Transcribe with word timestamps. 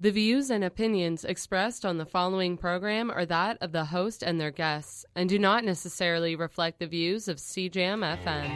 The 0.00 0.10
views 0.10 0.50
and 0.50 0.64
opinions 0.64 1.24
expressed 1.24 1.84
on 1.84 1.98
the 1.98 2.04
following 2.04 2.56
program 2.56 3.12
are 3.12 3.24
that 3.26 3.58
of 3.60 3.70
the 3.70 3.84
host 3.84 4.24
and 4.24 4.40
their 4.40 4.50
guests 4.50 5.06
and 5.14 5.28
do 5.28 5.38
not 5.38 5.64
necessarily 5.64 6.34
reflect 6.34 6.80
the 6.80 6.88
views 6.88 7.28
of 7.28 7.36
CJAM 7.36 8.02
FM. 8.24 8.50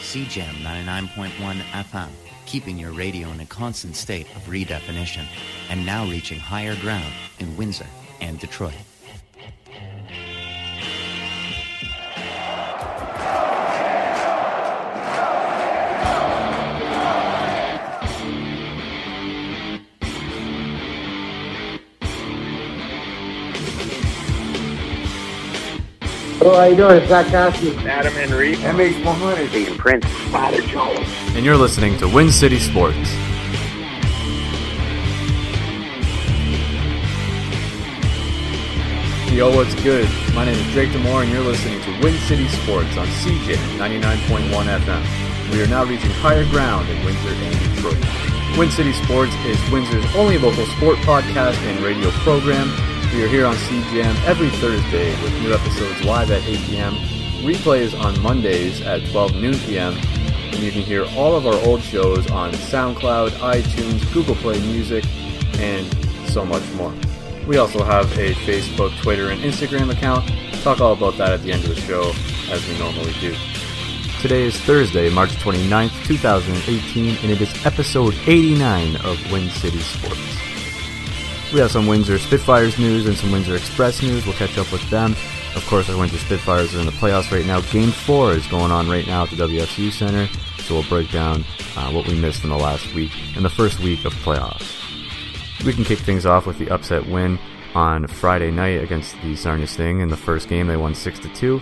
CJAM 0.00 0.54
99.1 0.62 1.56
FM, 1.56 2.08
keeping 2.46 2.78
your 2.78 2.92
radio 2.92 3.28
in 3.32 3.40
a 3.40 3.46
constant 3.46 3.96
state 3.96 4.26
of 4.36 4.42
redefinition, 4.46 5.26
and 5.70 5.84
now 5.84 6.06
reaching 6.06 6.38
higher 6.38 6.76
ground 6.76 7.12
in 7.40 7.56
Windsor 7.56 7.88
and 8.20 8.38
Detroit. 8.38 8.74
Hello, 26.38 26.54
how 26.56 26.64
you 26.64 26.76
doing? 26.76 26.96
It's 26.98 27.08
Zack 27.08 27.26
Kassian. 27.26 27.84
Adam 27.86 28.12
Henrique. 28.14 28.58
MH100. 28.58 29.52
Dean 29.52 29.76
Prince. 29.78 30.06
Spider 30.28 30.62
Jones. 30.66 31.06
and 31.34 31.44
you're 31.44 31.56
listening 31.56 31.96
to 31.98 32.08
Win 32.08 32.30
City 32.30 32.58
Sports. 32.58 33.10
Yo, 39.32 39.54
what's 39.54 39.74
good? 39.82 40.08
My 40.34 40.44
name 40.46 40.54
is 40.54 40.72
Drake 40.72 40.90
Demore, 40.90 41.22
and 41.22 41.30
you're 41.30 41.42
listening 41.42 41.78
to 41.82 41.90
Win 42.00 42.16
City 42.24 42.48
Sports 42.48 42.96
on 42.96 43.06
CJ 43.20 43.56
99.1 43.76 44.48
FM. 44.48 45.52
We 45.52 45.60
are 45.62 45.66
now 45.66 45.84
reaching 45.84 46.10
higher 46.10 46.48
ground 46.48 46.88
in 46.88 47.04
Windsor 47.04 47.28
and 47.28 47.74
Detroit. 47.74 47.98
Win 48.56 48.70
City 48.70 48.94
Sports 48.94 49.34
is 49.44 49.58
Windsor's 49.70 50.06
only 50.16 50.38
local 50.38 50.64
sport 50.78 50.96
podcast 50.98 51.58
and 51.68 51.84
radio 51.84 52.08
program. 52.24 52.70
We 53.16 53.24
are 53.24 53.28
here 53.28 53.46
on 53.46 53.54
CJAM 53.54 54.24
every 54.24 54.50
Thursday 54.50 55.10
with 55.22 55.32
new 55.40 55.54
episodes 55.54 56.04
live 56.04 56.30
at 56.30 56.42
8 56.42 56.60
p.m., 56.66 56.92
replays 57.46 57.98
on 57.98 58.20
Mondays 58.20 58.82
at 58.82 59.06
12 59.06 59.36
noon 59.36 59.54
p.m., 59.60 59.94
and 59.94 60.56
you 60.56 60.70
can 60.70 60.82
hear 60.82 61.06
all 61.16 61.34
of 61.34 61.46
our 61.46 61.54
old 61.66 61.80
shows 61.80 62.30
on 62.30 62.52
SoundCloud, 62.52 63.30
iTunes, 63.38 64.12
Google 64.12 64.34
Play 64.34 64.60
Music, 64.60 65.02
and 65.58 65.86
so 66.28 66.44
much 66.44 66.62
more. 66.74 66.92
We 67.48 67.56
also 67.56 67.82
have 67.82 68.12
a 68.18 68.34
Facebook, 68.34 68.94
Twitter, 69.00 69.30
and 69.30 69.40
Instagram 69.40 69.90
account. 69.90 70.30
Talk 70.62 70.82
all 70.82 70.92
about 70.92 71.16
that 71.16 71.32
at 71.32 71.42
the 71.42 71.52
end 71.52 71.64
of 71.64 71.74
the 71.74 71.80
show, 71.80 72.12
as 72.50 72.68
we 72.68 72.78
normally 72.78 73.14
do. 73.14 73.34
Today 74.20 74.42
is 74.42 74.60
Thursday, 74.60 75.08
March 75.08 75.30
29th, 75.36 76.04
2018, 76.04 77.16
and 77.22 77.30
it 77.30 77.40
is 77.40 77.64
episode 77.64 78.14
89 78.26 78.96
of 78.96 79.32
Win 79.32 79.48
City 79.48 79.78
Sports. 79.78 80.45
We 81.52 81.60
have 81.60 81.70
some 81.70 81.86
Windsor 81.86 82.18
Spitfires 82.18 82.76
news 82.76 83.06
and 83.06 83.16
some 83.16 83.30
Windsor 83.30 83.54
Express 83.54 84.02
news. 84.02 84.26
We'll 84.26 84.34
catch 84.34 84.58
up 84.58 84.70
with 84.72 84.82
them. 84.90 85.12
Of 85.54 85.64
course, 85.68 85.88
our 85.88 85.96
Windsor 85.96 86.18
Spitfires 86.18 86.74
are 86.74 86.80
in 86.80 86.86
the 86.86 86.92
playoffs 86.92 87.30
right 87.30 87.46
now. 87.46 87.60
Game 87.60 87.92
4 87.92 88.32
is 88.32 88.46
going 88.48 88.72
on 88.72 88.90
right 88.90 89.06
now 89.06 89.22
at 89.22 89.30
the 89.30 89.36
WFCU 89.36 89.92
Center, 89.92 90.26
so 90.58 90.74
we'll 90.74 90.88
break 90.88 91.10
down 91.12 91.44
uh, 91.76 91.90
what 91.92 92.06
we 92.08 92.14
missed 92.20 92.42
in 92.42 92.50
the 92.50 92.58
last 92.58 92.92
week, 92.94 93.12
in 93.36 93.44
the 93.44 93.48
first 93.48 93.78
week 93.78 94.04
of 94.04 94.12
playoffs. 94.16 94.74
We 95.64 95.72
can 95.72 95.84
kick 95.84 96.00
things 96.00 96.26
off 96.26 96.46
with 96.46 96.58
the 96.58 96.68
upset 96.68 97.06
win 97.06 97.38
on 97.76 98.08
Friday 98.08 98.50
night 98.50 98.82
against 98.82 99.14
the 99.22 99.36
Sarnia 99.36 99.68
Sting. 99.68 100.00
In 100.00 100.08
the 100.08 100.16
first 100.16 100.48
game, 100.48 100.66
they 100.66 100.76
won 100.76 100.96
6 100.96 101.18
to 101.20 101.28
2, 101.32 101.60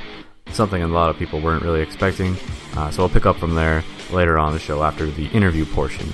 something 0.50 0.82
a 0.82 0.88
lot 0.88 1.10
of 1.10 1.18
people 1.18 1.40
weren't 1.40 1.62
really 1.62 1.82
expecting. 1.82 2.36
Uh, 2.74 2.90
so 2.90 3.02
I'll 3.02 3.10
pick 3.10 3.26
up 3.26 3.36
from 3.36 3.54
there 3.54 3.84
later 4.10 4.38
on 4.38 4.54
the 4.54 4.58
show 4.58 4.82
after 4.82 5.06
the 5.06 5.26
interview 5.26 5.66
portion. 5.66 6.10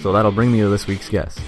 So 0.00 0.12
that'll 0.12 0.32
bring 0.32 0.50
me 0.52 0.60
to 0.60 0.68
this 0.68 0.88
week's 0.88 1.08
guest. 1.08 1.40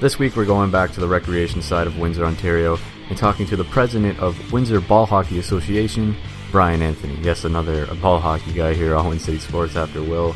This 0.00 0.18
week, 0.18 0.34
we're 0.34 0.46
going 0.46 0.70
back 0.70 0.92
to 0.92 1.00
the 1.00 1.06
recreation 1.06 1.60
side 1.60 1.86
of 1.86 1.98
Windsor, 1.98 2.24
Ontario, 2.24 2.78
and 3.10 3.18
talking 3.18 3.44
to 3.48 3.54
the 3.54 3.64
president 3.64 4.18
of 4.18 4.50
Windsor 4.50 4.80
Ball 4.80 5.04
Hockey 5.04 5.38
Association, 5.38 6.16
Brian 6.50 6.80
Anthony. 6.80 7.18
Yes, 7.20 7.44
another 7.44 7.84
ball 7.96 8.18
hockey 8.18 8.54
guy 8.54 8.72
here 8.72 8.94
on 8.94 9.08
Win 9.08 9.18
City 9.18 9.38
Sports 9.38 9.76
after 9.76 10.02
Will. 10.02 10.34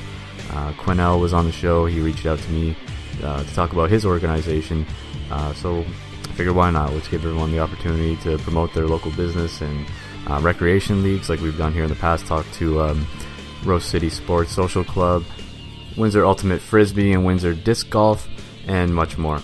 Uh, 0.51 0.73
Quinnell 0.73 1.19
was 1.19 1.33
on 1.33 1.47
the 1.47 1.53
show. 1.53 1.87
He 1.87 2.01
reached 2.01 2.27
out 2.27 2.41
to 2.41 2.51
me 2.51 2.77
uh, 3.23 3.43
to 3.43 3.55
talk 3.55 3.73
about 3.73 3.89
his 3.89 4.05
organization. 4.05 4.85
Uh, 5.31 5.55
so 5.55 5.81
I 5.81 6.33
figured 6.35 6.55
why 6.55 6.71
not? 6.71 6.93
Let's 6.93 7.09
give 7.09 7.25
everyone 7.25 7.51
the 7.51 7.61
opportunity 7.61 8.17
to 8.17 8.37
promote 8.37 8.75
their 8.75 8.87
local 8.87 9.13
business 9.13 9.63
and 9.63 9.87
uh, 10.27 10.41
recreation 10.43 11.03
leagues 11.03 11.31
like 11.31 11.41
we've 11.41 11.57
done 11.57 11.73
here 11.73 11.85
in 11.85 11.89
the 11.89 11.97
past. 11.97 12.27
Talk 12.27 12.45
to 12.57 12.83
um, 12.83 13.07
Rose 13.65 13.87
City 13.87 14.11
Sports 14.11 14.53
Social 14.53 14.85
Club, 14.85 15.25
Windsor 15.97 16.27
Ultimate 16.27 16.61
Frisbee, 16.61 17.15
and 17.15 17.25
Windsor 17.25 17.55
Disc 17.55 17.89
Golf, 17.89 18.29
and 18.67 18.95
much 18.95 19.17
more. 19.17 19.41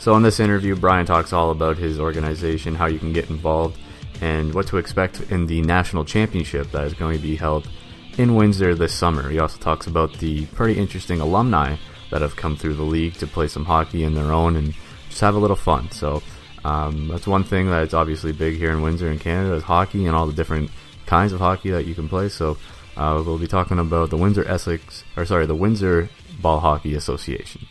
So, 0.00 0.16
in 0.16 0.22
this 0.22 0.40
interview, 0.40 0.76
Brian 0.76 1.04
talks 1.04 1.34
all 1.34 1.50
about 1.50 1.76
his 1.76 2.00
organization, 2.00 2.74
how 2.74 2.86
you 2.86 2.98
can 2.98 3.12
get 3.12 3.28
involved, 3.28 3.78
and 4.22 4.54
what 4.54 4.66
to 4.68 4.78
expect 4.78 5.20
in 5.30 5.44
the 5.44 5.60
national 5.60 6.06
championship 6.06 6.70
that 6.70 6.84
is 6.84 6.94
going 6.94 7.18
to 7.18 7.22
be 7.22 7.36
held 7.36 7.68
in 8.16 8.34
Windsor 8.34 8.74
this 8.74 8.94
summer. 8.94 9.28
He 9.28 9.38
also 9.38 9.58
talks 9.58 9.86
about 9.86 10.14
the 10.14 10.46
pretty 10.46 10.80
interesting 10.80 11.20
alumni 11.20 11.76
that 12.10 12.22
have 12.22 12.34
come 12.34 12.56
through 12.56 12.76
the 12.76 12.82
league 12.82 13.12
to 13.16 13.26
play 13.26 13.46
some 13.46 13.66
hockey 13.66 14.02
in 14.02 14.14
their 14.14 14.32
own 14.32 14.56
and 14.56 14.74
just 15.10 15.20
have 15.20 15.34
a 15.34 15.38
little 15.38 15.54
fun. 15.54 15.90
So, 15.90 16.22
um, 16.64 17.08
that's 17.08 17.26
one 17.26 17.44
thing 17.44 17.68
that's 17.68 17.92
obviously 17.92 18.32
big 18.32 18.56
here 18.56 18.70
in 18.70 18.80
Windsor 18.80 19.10
in 19.10 19.18
Canada 19.18 19.52
is 19.52 19.64
hockey 19.64 20.06
and 20.06 20.16
all 20.16 20.26
the 20.26 20.32
different 20.32 20.70
kinds 21.04 21.34
of 21.34 21.40
hockey 21.40 21.72
that 21.72 21.84
you 21.84 21.94
can 21.94 22.08
play. 22.08 22.30
So, 22.30 22.56
uh, 22.96 23.22
we'll 23.22 23.36
be 23.36 23.46
talking 23.46 23.78
about 23.78 24.08
the 24.08 24.16
Windsor 24.16 24.48
Essex, 24.48 25.04
or 25.14 25.26
sorry, 25.26 25.44
the 25.44 25.54
Windsor 25.54 26.08
Ball 26.40 26.60
Hockey 26.60 26.94
Association. 26.94 27.66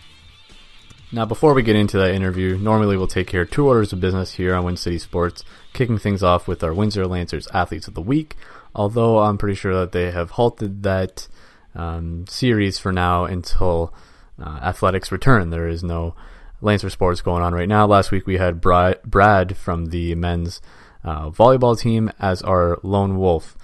Now, 1.11 1.25
before 1.25 1.55
we 1.55 1.63
get 1.63 1.75
into 1.75 1.97
that 1.97 2.13
interview, 2.13 2.55
normally 2.57 2.95
we'll 2.95 3.07
take 3.07 3.25
care 3.25 3.41
of 3.41 3.49
two 3.49 3.65
orders 3.67 3.91
of 3.91 3.99
business 3.99 4.33
here 4.33 4.53
on 4.53 4.63
Win 4.63 4.77
City 4.77 4.99
Sports, 4.99 5.43
kicking 5.73 5.97
things 5.97 6.21
off 6.21 6.47
with 6.47 6.63
our 6.63 6.71
Windsor 6.71 7.07
Lancers 7.07 7.47
Athletes 7.51 7.87
of 7.87 7.95
the 7.95 8.01
Week. 8.01 8.35
Although 8.75 9.17
I'm 9.19 9.39
pretty 9.39 9.55
sure 9.55 9.73
that 9.79 9.91
they 9.91 10.11
have 10.11 10.31
halted 10.31 10.83
that 10.83 11.27
um, 11.73 12.27
series 12.27 12.77
for 12.77 12.91
now 12.91 13.25
until 13.25 13.91
uh, 14.39 14.59
athletics 14.61 15.11
return. 15.11 15.49
There 15.49 15.67
is 15.67 15.83
no 15.83 16.13
Lancer 16.61 16.91
sports 16.91 17.21
going 17.21 17.41
on 17.41 17.55
right 17.55 17.67
now. 17.67 17.87
Last 17.87 18.11
week 18.11 18.27
we 18.27 18.37
had 18.37 18.61
Brad, 18.61 19.01
Brad 19.03 19.57
from 19.57 19.87
the 19.87 20.13
men's 20.13 20.61
uh, 21.03 21.31
volleyball 21.31 21.79
team 21.79 22.11
as 22.19 22.43
our 22.43 22.77
lone 22.83 23.17
wolf. 23.17 23.57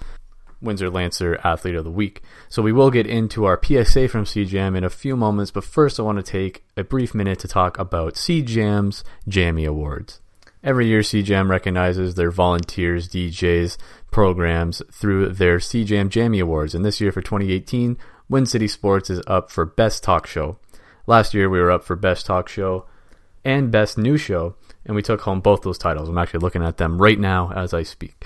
Windsor 0.61 0.89
Lancer 0.89 1.39
Athlete 1.43 1.75
of 1.75 1.83
the 1.83 1.91
Week. 1.91 2.21
So 2.49 2.61
we 2.61 2.71
will 2.71 2.91
get 2.91 3.07
into 3.07 3.45
our 3.45 3.59
PSA 3.61 4.07
from 4.07 4.25
CJAM 4.25 4.75
in 4.75 4.83
a 4.83 4.89
few 4.89 5.15
moments, 5.15 5.51
but 5.51 5.63
first 5.63 5.99
I 5.99 6.03
want 6.03 6.17
to 6.17 6.23
take 6.23 6.63
a 6.75 6.83
brief 6.83 7.13
minute 7.13 7.39
to 7.39 7.47
talk 7.47 7.77
about 7.77 8.15
CJAM's 8.15 9.03
Jammy 9.27 9.65
Awards. 9.65 10.21
Every 10.63 10.87
year 10.87 11.01
CJAM 11.01 11.47
recognizes 11.49 12.15
their 12.15 12.31
volunteers, 12.31 13.07
DJs, 13.07 13.77
programs 14.09 14.81
through 14.91 15.29
their 15.29 15.57
CJAM 15.57 16.09
Jammy 16.09 16.39
Awards, 16.39 16.73
and 16.73 16.83
this 16.83 16.99
year 16.99 17.11
for 17.11 17.21
2018, 17.21 17.97
Win 18.29 18.45
City 18.47 18.67
Sports 18.67 19.11
is 19.11 19.21
up 19.27 19.51
for 19.51 19.65
Best 19.65 20.03
Talk 20.03 20.25
Show. 20.25 20.57
Last 21.05 21.35
year 21.35 21.49
we 21.49 21.59
were 21.59 21.69
up 21.69 21.83
for 21.83 21.95
Best 21.95 22.25
Talk 22.25 22.49
Show 22.49 22.85
and 23.43 23.71
Best 23.71 23.97
New 23.97 24.17
Show, 24.17 24.55
and 24.85 24.95
we 24.95 25.03
took 25.03 25.21
home 25.21 25.39
both 25.39 25.61
those 25.61 25.77
titles. 25.77 26.09
I'm 26.09 26.17
actually 26.17 26.39
looking 26.39 26.63
at 26.63 26.77
them 26.77 26.99
right 26.99 27.19
now 27.19 27.51
as 27.51 27.73
I 27.73 27.83
speak. 27.83 28.25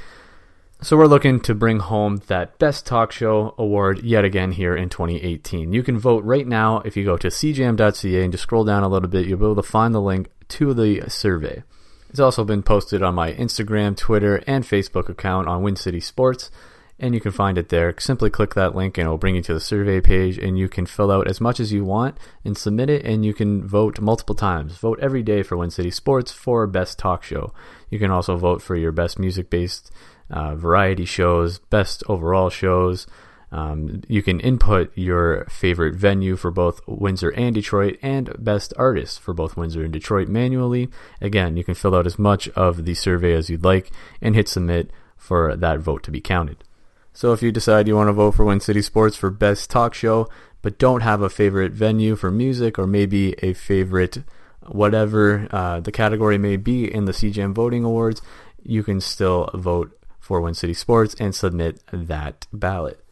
So 0.82 0.96
we're 0.96 1.08
looking 1.08 1.42
to 1.42 1.54
bring 1.54 1.80
home 1.80 2.22
that 2.28 2.58
Best 2.58 2.86
Talk 2.86 3.12
Show 3.12 3.54
award 3.58 4.02
yet 4.02 4.24
again 4.24 4.54
here 4.54 4.78
in 4.78 4.88
2018. 4.88 5.74
You 5.74 5.84
can 5.84 6.00
vote 6.00 6.24
right 6.24 6.48
now 6.48 6.80
if 6.86 6.96
you 6.96 7.04
go 7.04 7.18
to 7.18 7.28
cjam.ca 7.28 8.24
and 8.24 8.32
just 8.32 8.44
scroll 8.44 8.64
down 8.64 8.84
a 8.84 8.88
little 8.88 9.10
bit. 9.10 9.28
You'll 9.28 9.40
be 9.40 9.46
able 9.46 9.56
to 9.58 9.62
find 9.62 9.94
the 9.94 10.02
link 10.02 10.30
to 10.48 10.74
the 10.74 11.04
survey. 11.10 11.64
It's 12.10 12.22
also 12.22 12.46
been 12.46 12.64
posted 12.64 13.04
on 13.04 13.14
my 13.14 13.34
Instagram, 13.34 13.98
Twitter, 13.98 14.42
and 14.48 14.64
Facebook 14.64 15.10
account 15.10 15.50
on 15.50 15.64
Win 15.64 15.76
City 15.76 16.00
Sports, 16.00 16.50
and 16.98 17.14
you 17.14 17.20
can 17.20 17.34
find 17.34 17.58
it 17.58 17.68
there. 17.68 17.94
Simply 18.00 18.30
click 18.30 18.54
that 18.54 18.74
link 18.74 18.98
and 18.98 19.06
it 19.06 19.10
will 19.10 19.18
bring 19.18 19.36
you 19.36 19.42
to 19.42 19.54
the 19.54 19.60
survey 19.60 20.00
page, 20.00 20.38
and 20.38 20.58
you 20.58 20.70
can 20.70 20.86
fill 20.86 21.12
out 21.12 21.28
as 21.28 21.42
much 21.42 21.60
as 21.60 21.74
you 21.74 21.84
want 21.84 22.18
and 22.46 22.58
submit 22.58 22.90
it, 22.90 23.04
and 23.04 23.26
you 23.26 23.34
can 23.34 23.68
vote 23.68 24.00
multiple 24.00 24.34
times. 24.34 24.78
Vote 24.78 25.00
every 25.02 25.24
day 25.24 25.44
for 25.44 25.58
Win 25.58 25.72
City 25.72 25.92
Sports 25.92 26.32
for 26.32 26.66
Best 26.68 26.98
Talk 26.98 27.22
Show. 27.22 27.54
You 27.90 28.00
can 28.00 28.12
also 28.12 28.38
vote 28.38 28.62
for 28.62 28.78
your 28.78 28.94
best 28.94 29.20
music 29.20 29.50
based 29.50 29.92
uh, 30.30 30.56
variety 30.56 31.06
shows, 31.06 31.60
best 31.60 32.04
overall 32.08 32.50
shows. 32.50 33.08
Um, 33.52 34.04
you 34.08 34.22
can 34.22 34.40
input 34.40 34.92
your 34.96 35.46
favorite 35.46 35.96
venue 35.96 36.36
for 36.36 36.52
both 36.52 36.82
Windsor 36.88 37.30
and 37.32 37.56
Detroit, 37.56 37.98
and 38.02 38.32
best 38.38 38.74
artist 38.78 39.20
for 39.20 39.34
both 39.34 39.58
Windsor 39.58 39.84
and 39.84 39.92
Detroit 39.92 40.28
manually. 40.28 40.90
Again, 41.20 41.58
you 41.58 41.64
can 41.64 41.74
fill 41.74 41.96
out 41.96 42.06
as 42.06 42.20
much 42.20 42.48
of 42.50 42.86
the 42.86 42.94
survey 42.94 43.34
as 43.34 43.50
you'd 43.50 43.64
like 43.64 43.92
and 44.22 44.36
hit 44.36 44.48
submit 44.48 44.92
for 45.18 45.56
that 45.56 45.80
vote 45.80 46.04
to 46.04 46.12
be 46.12 46.22
counted. 46.22 46.64
So 47.12 47.34
if 47.34 47.42
you 47.42 47.52
decide 47.52 47.88
you 47.88 47.96
want 47.96 48.08
to 48.08 48.14
vote 48.14 48.36
for 48.36 48.46
Win 48.46 48.60
City 48.60 48.82
Sports 48.82 49.18
for 49.18 49.32
best 49.32 49.70
talk 49.70 49.94
show, 49.94 50.30
but 50.62 50.78
don't 50.78 51.02
have 51.02 51.22
a 51.22 51.30
favorite 51.30 51.74
venue 51.74 52.16
for 52.16 52.30
music 52.30 52.78
or 52.78 52.86
maybe 52.86 53.34
a 53.44 53.54
favorite 53.54 54.20
whatever 54.68 55.48
uh, 55.52 55.80
the 55.80 55.92
category 55.92 56.38
may 56.38 56.56
be 56.56 56.94
in 56.94 57.06
the 57.06 57.12
CJAM 57.12 57.54
voting 57.54 57.84
awards, 57.84 58.22
you 58.62 58.84
can 58.84 59.02
still 59.02 59.50
vote 59.54 59.99
for 60.30 60.40
Win 60.40 60.54
City 60.54 60.76
Sports 60.76 61.16
and 61.20 61.34
submit 61.34 61.82
that 61.92 62.46
ballot. 62.54 63.04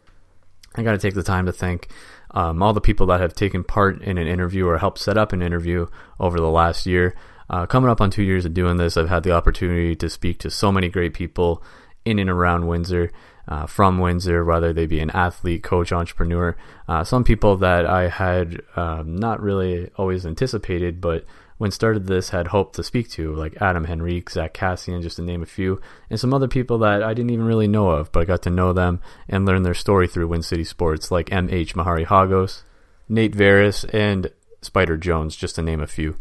I 0.76 0.84
got 0.84 0.92
to 0.92 0.98
take 0.98 1.14
the 1.14 1.24
time 1.24 1.46
to 1.46 1.52
thank 1.52 1.88
um, 2.30 2.62
all 2.62 2.72
the 2.72 2.80
people 2.80 3.06
that 3.06 3.20
have 3.20 3.34
taken 3.34 3.64
part 3.64 4.00
in 4.02 4.18
an 4.18 4.28
interview 4.28 4.68
or 4.68 4.78
helped 4.78 5.00
set 5.00 5.18
up 5.18 5.32
an 5.32 5.42
interview 5.42 5.88
over 6.20 6.38
the 6.38 6.48
last 6.48 6.86
year. 6.86 7.16
Uh, 7.50 7.66
coming 7.66 7.90
up 7.90 8.00
on 8.00 8.12
two 8.12 8.22
years 8.22 8.44
of 8.44 8.54
doing 8.54 8.76
this, 8.76 8.96
I've 8.96 9.08
had 9.08 9.24
the 9.24 9.32
opportunity 9.32 9.96
to 9.96 10.08
speak 10.08 10.38
to 10.38 10.50
so 10.50 10.70
many 10.70 10.88
great 10.88 11.12
people 11.12 11.60
in 12.04 12.20
and 12.20 12.30
around 12.30 12.68
Windsor, 12.68 13.10
uh, 13.48 13.66
from 13.66 13.98
Windsor, 13.98 14.44
whether 14.44 14.72
they 14.72 14.86
be 14.86 15.00
an 15.00 15.10
athlete, 15.10 15.64
coach, 15.64 15.90
entrepreneur. 15.90 16.56
Uh, 16.86 17.02
some 17.02 17.24
people 17.24 17.56
that 17.56 17.84
I 17.84 18.06
had 18.10 18.62
um, 18.76 19.16
not 19.16 19.42
really 19.42 19.90
always 19.96 20.24
anticipated, 20.24 21.00
but 21.00 21.24
when 21.58 21.70
started 21.70 22.06
this 22.06 22.30
had 22.30 22.48
hoped 22.48 22.76
to 22.76 22.82
speak 22.82 23.10
to, 23.10 23.34
like 23.34 23.60
Adam 23.60 23.84
Henrique, 23.84 24.30
Zack 24.30 24.54
Kassian, 24.54 25.02
just 25.02 25.16
to 25.16 25.22
name 25.22 25.42
a 25.42 25.46
few, 25.46 25.80
and 26.08 26.18
some 26.18 26.32
other 26.32 26.48
people 26.48 26.78
that 26.78 27.02
I 27.02 27.12
didn't 27.12 27.30
even 27.30 27.44
really 27.44 27.68
know 27.68 27.90
of, 27.90 28.10
but 28.10 28.20
I 28.20 28.24
got 28.24 28.42
to 28.42 28.50
know 28.50 28.72
them 28.72 29.00
and 29.28 29.44
learn 29.44 29.64
their 29.64 29.74
story 29.74 30.08
through 30.08 30.28
Win 30.28 30.42
City 30.42 30.64
Sports, 30.64 31.10
like 31.10 31.30
MH 31.30 31.74
Mahari 31.74 32.04
Hagos, 32.04 32.62
Nate 33.08 33.34
Veris, 33.34 33.84
and 33.84 34.30
Spider 34.62 34.96
Jones, 34.96 35.36
just 35.36 35.56
to 35.56 35.62
name 35.62 35.80
a 35.80 35.86
few. 35.86 36.16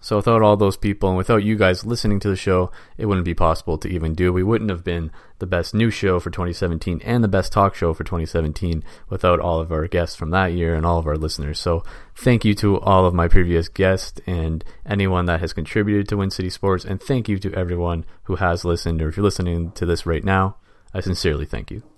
So 0.00 0.16
without 0.16 0.40
all 0.40 0.56
those 0.56 0.78
people 0.78 1.10
and 1.10 1.18
without 1.18 1.44
you 1.44 1.56
guys 1.56 1.84
listening 1.84 2.20
to 2.20 2.28
the 2.28 2.36
show, 2.36 2.72
it 2.96 3.06
wouldn't 3.06 3.26
be 3.26 3.34
possible 3.34 3.76
to 3.78 3.88
even 3.88 4.14
do. 4.14 4.32
We 4.32 4.42
wouldn't 4.42 4.70
have 4.70 4.82
been 4.82 5.10
the 5.38 5.46
best 5.46 5.74
new 5.74 5.90
show 5.90 6.18
for 6.18 6.30
2017 6.30 7.02
and 7.04 7.22
the 7.22 7.28
best 7.28 7.52
talk 7.52 7.74
show 7.74 7.92
for 7.92 8.02
2017 8.02 8.82
without 9.10 9.40
all 9.40 9.60
of 9.60 9.70
our 9.70 9.86
guests 9.86 10.16
from 10.16 10.30
that 10.30 10.52
year 10.52 10.74
and 10.74 10.86
all 10.86 10.98
of 10.98 11.06
our 11.06 11.16
listeners. 11.16 11.58
So 11.58 11.84
thank 12.16 12.44
you 12.44 12.54
to 12.56 12.80
all 12.80 13.04
of 13.04 13.14
my 13.14 13.28
previous 13.28 13.68
guests 13.68 14.20
and 14.26 14.64
anyone 14.86 15.26
that 15.26 15.40
has 15.40 15.52
contributed 15.52 16.08
to 16.08 16.16
Win 16.16 16.30
City 16.30 16.50
Sports. 16.50 16.84
And 16.86 17.00
thank 17.00 17.28
you 17.28 17.38
to 17.38 17.52
everyone 17.54 18.06
who 18.24 18.36
has 18.36 18.64
listened 18.64 19.02
or 19.02 19.08
if 19.10 19.18
you're 19.18 19.24
listening 19.24 19.72
to 19.72 19.84
this 19.84 20.06
right 20.06 20.24
now, 20.24 20.56
I 20.94 21.00
sincerely 21.00 21.44
thank 21.44 21.70
you 21.70 21.89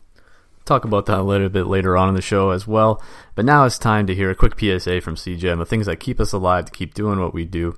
talk 0.65 0.85
about 0.85 1.07
that 1.07 1.19
a 1.19 1.23
little 1.23 1.49
bit 1.49 1.67
later 1.67 1.97
on 1.97 2.09
in 2.09 2.15
the 2.15 2.23
show 2.23 2.51
as 2.51 2.67
well. 2.67 3.03
But 3.35 3.45
now 3.45 3.65
it's 3.65 3.79
time 3.79 4.07
to 4.07 4.15
hear 4.15 4.31
a 4.31 4.35
quick 4.35 4.59
PSA 4.59 5.01
from 5.01 5.17
CJAM, 5.17 5.59
the 5.59 5.67
things 5.67 5.87
that 5.87 6.01
keep 6.01 6.21
us 6.21 6.33
alive 6.33 6.67
to 6.67 6.73
keep 6.73 6.95
doing 6.95 7.21
what 7.21 7.35
we 7.35 7.45
do, 7.45 7.77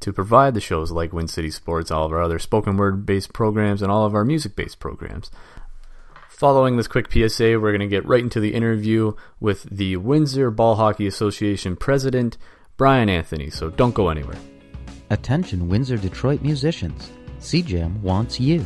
to 0.00 0.12
provide 0.12 0.54
the 0.54 0.60
shows 0.60 0.90
like 0.90 1.12
Win 1.12 1.28
City 1.28 1.50
Sports, 1.50 1.90
all 1.90 2.06
of 2.06 2.12
our 2.12 2.22
other 2.22 2.38
spoken 2.38 2.76
word 2.76 3.06
based 3.06 3.32
programs, 3.32 3.82
and 3.82 3.90
all 3.90 4.04
of 4.04 4.14
our 4.14 4.24
music 4.24 4.56
based 4.56 4.78
programs. 4.78 5.30
Following 6.28 6.76
this 6.76 6.88
quick 6.88 7.10
PSA, 7.12 7.60
we're 7.60 7.70
going 7.70 7.78
to 7.80 7.86
get 7.86 8.06
right 8.06 8.22
into 8.22 8.40
the 8.40 8.54
interview 8.54 9.12
with 9.38 9.62
the 9.70 9.96
Windsor 9.96 10.50
Ball 10.50 10.74
Hockey 10.74 11.06
Association 11.06 11.76
president, 11.76 12.36
Brian 12.76 13.08
Anthony, 13.08 13.50
so 13.50 13.70
don't 13.70 13.94
go 13.94 14.08
anywhere. 14.08 14.36
Attention 15.10 15.68
Windsor 15.68 15.96
Detroit 15.96 16.42
musicians. 16.42 17.12
CJAM 17.38 18.00
wants 18.00 18.40
you. 18.40 18.64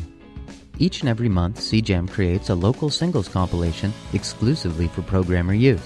Each 0.80 1.00
and 1.00 1.08
every 1.08 1.28
month, 1.28 1.58
CJAM 1.58 2.08
creates 2.08 2.50
a 2.50 2.54
local 2.54 2.88
singles 2.88 3.28
compilation 3.28 3.92
exclusively 4.12 4.86
for 4.86 5.02
programmer 5.02 5.54
use. 5.54 5.82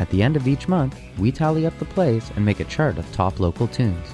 At 0.00 0.10
the 0.10 0.24
end 0.24 0.34
of 0.34 0.48
each 0.48 0.66
month, 0.66 0.98
we 1.18 1.30
tally 1.30 1.66
up 1.66 1.78
the 1.78 1.84
plays 1.84 2.32
and 2.34 2.44
make 2.44 2.58
a 2.58 2.64
chart 2.64 2.98
of 2.98 3.10
top 3.12 3.38
local 3.38 3.68
tunes. 3.68 4.08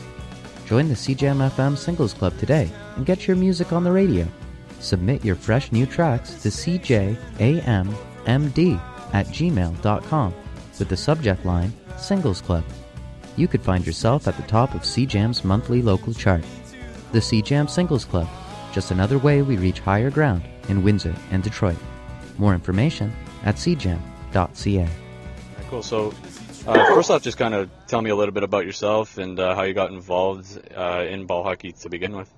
Join 0.67 0.89
the 0.89 0.95
CJAM 0.95 1.51
FM 1.51 1.77
Singles 1.77 2.13
Club 2.13 2.37
today 2.39 2.71
and 2.97 3.07
get 3.07 3.27
your 3.27 3.37
music 3.37 3.73
on 3.73 3.83
the 3.83 3.91
radio. 3.91 4.29
Submit 4.79 5.25
your 5.25 5.37
fresh 5.37 5.73
new 5.73 5.87
tracks 5.87 6.35
to 6.43 6.49
cjammd 6.49 7.19
at 9.13 9.27
gmail.com 9.27 10.35
with 10.79 10.89
the 10.89 10.97
subject 10.97 11.45
line 11.47 11.73
Singles 11.97 12.41
Club. 12.43 12.65
You 13.37 13.49
could 13.49 13.63
find 13.63 13.87
yourself 13.87 14.29
at 14.29 14.37
the 14.37 14.43
top 14.43 14.75
of 14.75 14.83
CJAM's 14.83 15.45
monthly 15.45 15.81
local 15.81 16.13
chart. 16.13 16.45
The 17.13 17.21
CJAM 17.21 17.71
Singles 17.71 18.05
Club 18.05 18.29
just 18.73 18.91
another 18.91 19.19
way 19.19 19.43
we 19.43 19.57
reach 19.57 19.81
higher 19.81 20.11
ground 20.11 20.43
in 20.69 20.83
Windsor 20.83 21.15
and 21.31 21.43
Detroit. 21.43 21.77
More 22.39 22.55
information 22.55 23.13
at 23.45 23.57
cjam.ca. 23.57 24.79
Right, 24.83 24.91
cool. 25.69 25.83
So, 25.83 26.15
uh, 26.67 26.95
first 26.95 27.11
off, 27.11 27.23
just 27.23 27.39
kind 27.39 27.55
of 27.55 27.71
tell 27.87 28.03
me 28.03 28.11
a 28.11 28.17
little 28.17 28.33
bit 28.33 28.43
about 28.43 28.65
yourself 28.67 29.19
and 29.19 29.39
uh, 29.39 29.55
how 29.55 29.63
you 29.63 29.75
got 29.75 29.91
involved 29.91 30.59
uh, 30.77 31.05
in 31.09 31.27
ball 31.27 31.43
hockey 31.43 31.73
to 31.73 31.89
begin 31.89 32.17
with. 32.17 32.33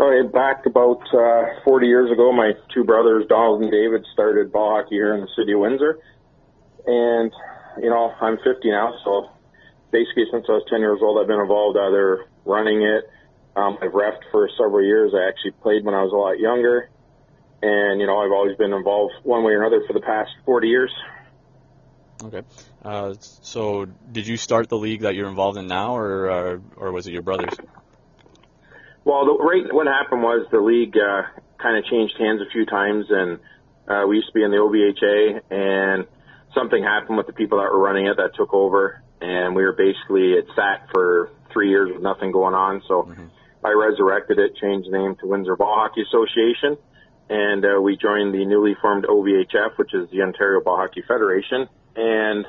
Okay, 0.00 0.28
back 0.28 0.64
about 0.64 1.02
uh, 1.12 1.60
40 1.62 1.86
years 1.86 2.10
ago, 2.10 2.32
my 2.32 2.52
two 2.72 2.84
brothers, 2.84 3.26
Donald 3.28 3.62
and 3.62 3.70
David, 3.70 4.06
started 4.14 4.50
ball 4.50 4.76
hockey 4.76 4.94
here 4.94 5.14
in 5.14 5.20
the 5.20 5.28
city 5.36 5.52
of 5.52 5.60
Windsor. 5.60 5.98
And, 6.86 7.30
you 7.82 7.90
know, 7.90 8.10
I'm 8.20 8.38
50 8.38 8.70
now, 8.70 8.94
so 9.04 9.28
basically 9.92 10.24
since 10.32 10.46
I 10.48 10.52
was 10.52 10.64
10 10.70 10.80
years 10.80 11.00
old, 11.02 11.20
I've 11.20 11.26
been 11.26 11.40
involved 11.40 11.76
either 11.76 12.24
running 12.46 12.82
it, 12.82 13.04
um, 13.60 13.78
I've 13.82 13.92
refed 13.92 14.30
for 14.30 14.48
several 14.56 14.84
years. 14.84 15.12
I 15.14 15.28
actually 15.28 15.52
played 15.62 15.84
when 15.84 15.94
I 15.94 16.02
was 16.02 16.12
a 16.12 16.16
lot 16.16 16.38
younger, 16.38 16.88
and 17.62 18.00
you 18.00 18.06
know 18.06 18.18
I've 18.18 18.32
always 18.32 18.56
been 18.56 18.72
involved 18.72 19.14
one 19.22 19.44
way 19.44 19.52
or 19.52 19.62
another 19.62 19.84
for 19.86 19.92
the 19.92 20.00
past 20.00 20.30
40 20.46 20.68
years. 20.68 20.92
Okay. 22.22 22.42
Uh, 22.84 23.14
so, 23.20 23.86
did 24.12 24.26
you 24.26 24.36
start 24.36 24.68
the 24.68 24.76
league 24.76 25.02
that 25.02 25.14
you're 25.14 25.28
involved 25.28 25.58
in 25.58 25.66
now, 25.66 25.96
or 25.96 26.30
uh, 26.30 26.58
or 26.76 26.92
was 26.92 27.06
it 27.06 27.12
your 27.12 27.22
brothers? 27.22 27.54
Well, 29.04 29.24
the, 29.24 29.42
right 29.42 29.72
what 29.72 29.86
happened 29.86 30.22
was 30.22 30.46
the 30.50 30.60
league 30.60 30.96
uh, 30.96 31.22
kind 31.58 31.76
of 31.76 31.84
changed 31.84 32.14
hands 32.18 32.40
a 32.40 32.50
few 32.50 32.66
times, 32.66 33.06
and 33.08 33.38
uh, 33.88 34.06
we 34.06 34.16
used 34.16 34.28
to 34.28 34.34
be 34.34 34.42
in 34.42 34.50
the 34.50 34.58
OBHA, 34.58 35.40
and 35.50 36.06
something 36.54 36.82
happened 36.82 37.16
with 37.16 37.26
the 37.26 37.32
people 37.32 37.58
that 37.58 37.72
were 37.72 37.80
running 37.80 38.06
it 38.06 38.16
that 38.16 38.34
took 38.36 38.52
over, 38.52 39.02
and 39.20 39.54
we 39.54 39.62
were 39.62 39.72
basically 39.72 40.32
it 40.32 40.46
sat 40.54 40.88
for 40.92 41.30
three 41.52 41.70
years 41.70 41.90
with 41.92 42.02
nothing 42.02 42.32
going 42.32 42.54
on. 42.54 42.82
So 42.86 43.02
mm-hmm. 43.02 43.26
I 43.64 43.70
resurrected 43.70 44.38
it, 44.38 44.56
changed 44.56 44.90
the 44.90 44.96
name 44.96 45.16
to 45.20 45.26
Windsor 45.26 45.56
Ball 45.56 45.74
Hockey 45.74 46.02
Association, 46.02 46.78
and 47.28 47.64
uh, 47.64 47.80
we 47.80 47.96
joined 47.96 48.34
the 48.34 48.44
newly 48.44 48.74
formed 48.80 49.04
OBHF, 49.04 49.76
which 49.76 49.94
is 49.94 50.08
the 50.10 50.22
Ontario 50.22 50.62
Ball 50.62 50.76
Hockey 50.76 51.02
Federation, 51.06 51.68
and 51.94 52.46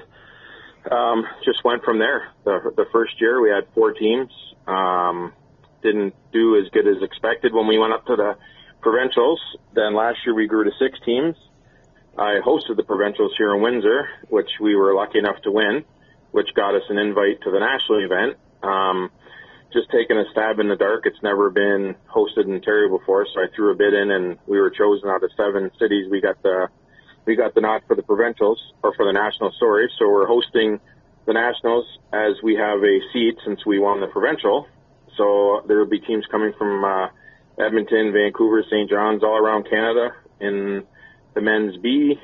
um, 0.90 1.26
just 1.44 1.64
went 1.64 1.84
from 1.84 2.00
there. 2.00 2.30
The, 2.46 2.74
the 2.76 2.86
first 2.92 3.20
year 3.20 3.42
we 3.42 3.50
had 3.50 3.68
four 3.74 3.94
teams. 3.94 4.32
Um, 4.68 5.34
didn't 5.82 6.14
do 6.32 6.58
as 6.58 6.70
good 6.72 6.88
as 6.88 7.02
expected 7.02 7.54
when 7.54 7.68
we 7.68 7.78
went 7.78 7.94
up 7.94 8.06
to 8.06 8.16
the 8.16 8.38
provincials. 8.82 9.40
Then 9.74 9.96
last 9.96 10.20
year 10.26 10.36
we 10.36 10.48
grew 10.48 10.64
to 10.64 10.72
six 10.80 10.98
teams. 11.06 11.36
I 12.18 12.40
hosted 12.46 12.78
the 12.78 12.84
provincials 12.84 13.34
here 13.38 13.56
in 13.56 13.62
Windsor, 13.62 14.08
which 14.30 14.50
we 14.60 14.76
were 14.76 14.94
lucky 14.94 15.20
enough 15.20 15.42
to 15.44 15.52
win, 15.52 15.86
which 16.32 16.48
got 16.56 16.76
us 16.76 16.84
an 16.90 16.98
invite 16.98 17.42
to 17.42 17.52
the 17.52 17.60
national 17.60 18.06
event. 18.06 18.38
Um, 18.64 19.12
just 19.74 19.90
taking 19.92 20.18
a 20.18 20.26
stab 20.32 20.60
in 20.60 20.68
the 20.68 20.76
dark. 20.76 21.06
It's 21.06 21.22
never 21.24 21.50
been 21.50 21.96
hosted 22.10 22.46
in 22.46 22.56
Ontario 22.56 22.98
before, 22.98 23.26
so 23.34 23.42
I 23.42 23.48
threw 23.56 23.72
a 23.72 23.76
bid 23.76 23.94
in, 23.94 24.12
and 24.12 24.38
we 24.48 24.60
were 24.60 24.70
chosen 24.70 25.10
out 25.10 25.24
of 25.24 25.32
seven 25.38 25.72
cities. 25.80 26.10
We 26.10 26.22
got 26.22 26.42
the 26.44 26.68
we 27.26 27.36
got 27.36 27.54
the 27.54 27.62
nod 27.62 27.84
for 27.88 27.96
the 27.96 28.04
provincials 28.04 28.60
or 28.84 28.94
for 28.96 29.06
the 29.06 29.14
national. 29.14 29.52
Sorry, 29.60 29.90
so 30.00 30.10
we're 30.10 30.28
hosting 30.28 30.80
the 31.26 31.34
nationals 31.34 31.86
as 32.12 32.42
we 32.44 32.56
have 32.56 32.80
a 32.84 33.00
seat 33.14 33.38
since 33.46 33.66
we 33.66 33.80
won 33.80 34.02
the 34.02 34.08
provincial. 34.08 34.68
So 35.18 35.64
there 35.68 35.78
will 35.78 35.90
be 35.90 36.00
teams 36.00 36.26
coming 36.32 36.54
from 36.58 36.84
uh, 36.84 37.08
Edmonton, 37.60 38.12
Vancouver, 38.12 38.64
St. 38.64 38.90
John's, 38.90 39.24
all 39.24 39.38
around 39.38 39.70
Canada 39.70 40.16
in 40.40 40.84
the 41.34 41.42
men's 41.42 41.78
B, 41.78 42.20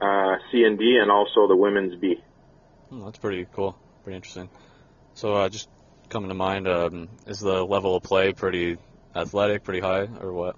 uh, 0.00 0.36
C 0.50 0.64
and 0.64 0.78
D, 0.78 0.98
and 1.00 1.10
also 1.10 1.46
the 1.46 1.56
women's 1.56 1.94
B. 2.00 2.20
Hmm, 2.88 3.04
that's 3.04 3.18
pretty 3.18 3.46
cool. 3.54 3.78
Pretty 4.02 4.16
interesting. 4.16 4.48
So 5.14 5.34
uh, 5.34 5.48
just 5.48 5.68
coming 6.10 6.28
to 6.28 6.34
mind? 6.34 6.68
Um, 6.68 7.08
is 7.26 7.40
the 7.40 7.64
level 7.64 7.96
of 7.96 8.02
play 8.02 8.32
pretty 8.32 8.76
athletic, 9.14 9.64
pretty 9.64 9.80
high, 9.80 10.08
or 10.20 10.32
what? 10.32 10.56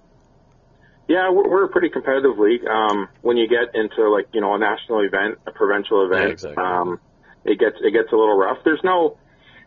Yeah, 1.08 1.30
we're, 1.30 1.48
we're 1.48 1.64
a 1.64 1.68
pretty 1.68 1.90
competitive 1.90 2.38
league. 2.38 2.66
Um, 2.66 3.08
when 3.20 3.36
you 3.36 3.48
get 3.48 3.74
into 3.74 4.08
like 4.10 4.28
you 4.32 4.40
know 4.40 4.54
a 4.54 4.58
national 4.58 5.00
event, 5.00 5.38
a 5.46 5.52
provincial 5.52 6.06
event, 6.06 6.24
yeah, 6.24 6.32
exactly. 6.32 6.64
um, 6.64 7.00
it 7.44 7.58
gets 7.58 7.76
it 7.80 7.92
gets 7.92 8.12
a 8.12 8.16
little 8.16 8.36
rough. 8.36 8.58
There's 8.64 8.82
no, 8.82 9.18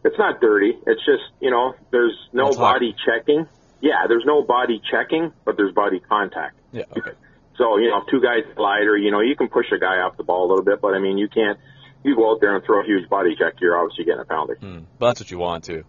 it's 0.04 0.18
not 0.18 0.42
dirty. 0.42 0.78
It's 0.88 1.06
just 1.06 1.24
you 1.40 1.52
know 1.52 1.76
there's 1.92 2.18
no 2.34 2.54
body 2.54 2.96
checking. 3.06 3.48
Yeah, 3.82 4.08
there's 4.08 4.26
no 4.26 4.44
body 4.44 4.82
checking, 4.90 5.34
but 5.44 5.58
there's 5.58 5.74
body 5.74 6.00
contact. 6.00 6.58
Yeah. 6.72 6.86
Okay. 6.98 7.12
So 7.58 7.78
you 7.78 7.90
know, 7.90 8.02
if 8.02 8.08
two 8.10 8.22
guys 8.22 8.44
glide, 8.56 8.84
or 8.84 8.98
you 8.98 9.12
know, 9.12 9.22
you 9.22 9.36
can 9.36 9.50
push 9.50 9.68
a 9.72 9.78
guy 9.78 10.00
off 10.02 10.18
the 10.18 10.24
ball 10.24 10.48
a 10.48 10.50
little 10.50 10.66
bit, 10.66 10.82
but 10.82 10.94
I 10.94 11.00
mean, 11.00 11.18
you 11.18 11.28
can't 11.28 11.60
you 12.06 12.16
go 12.16 12.32
out 12.32 12.42
there 12.42 12.56
and 12.56 12.64
throw 12.66 12.82
a 12.82 12.86
huge 12.86 13.10
body 13.10 13.36
check, 13.38 13.54
you're 13.62 13.78
obviously 13.78 14.06
getting 14.06 14.22
a 14.22 14.26
penalty. 14.26 14.54
Mm, 14.62 14.86
but 15.00 15.08
that's 15.08 15.20
what 15.20 15.32
you 15.32 15.38
want 15.38 15.64
to. 15.66 15.84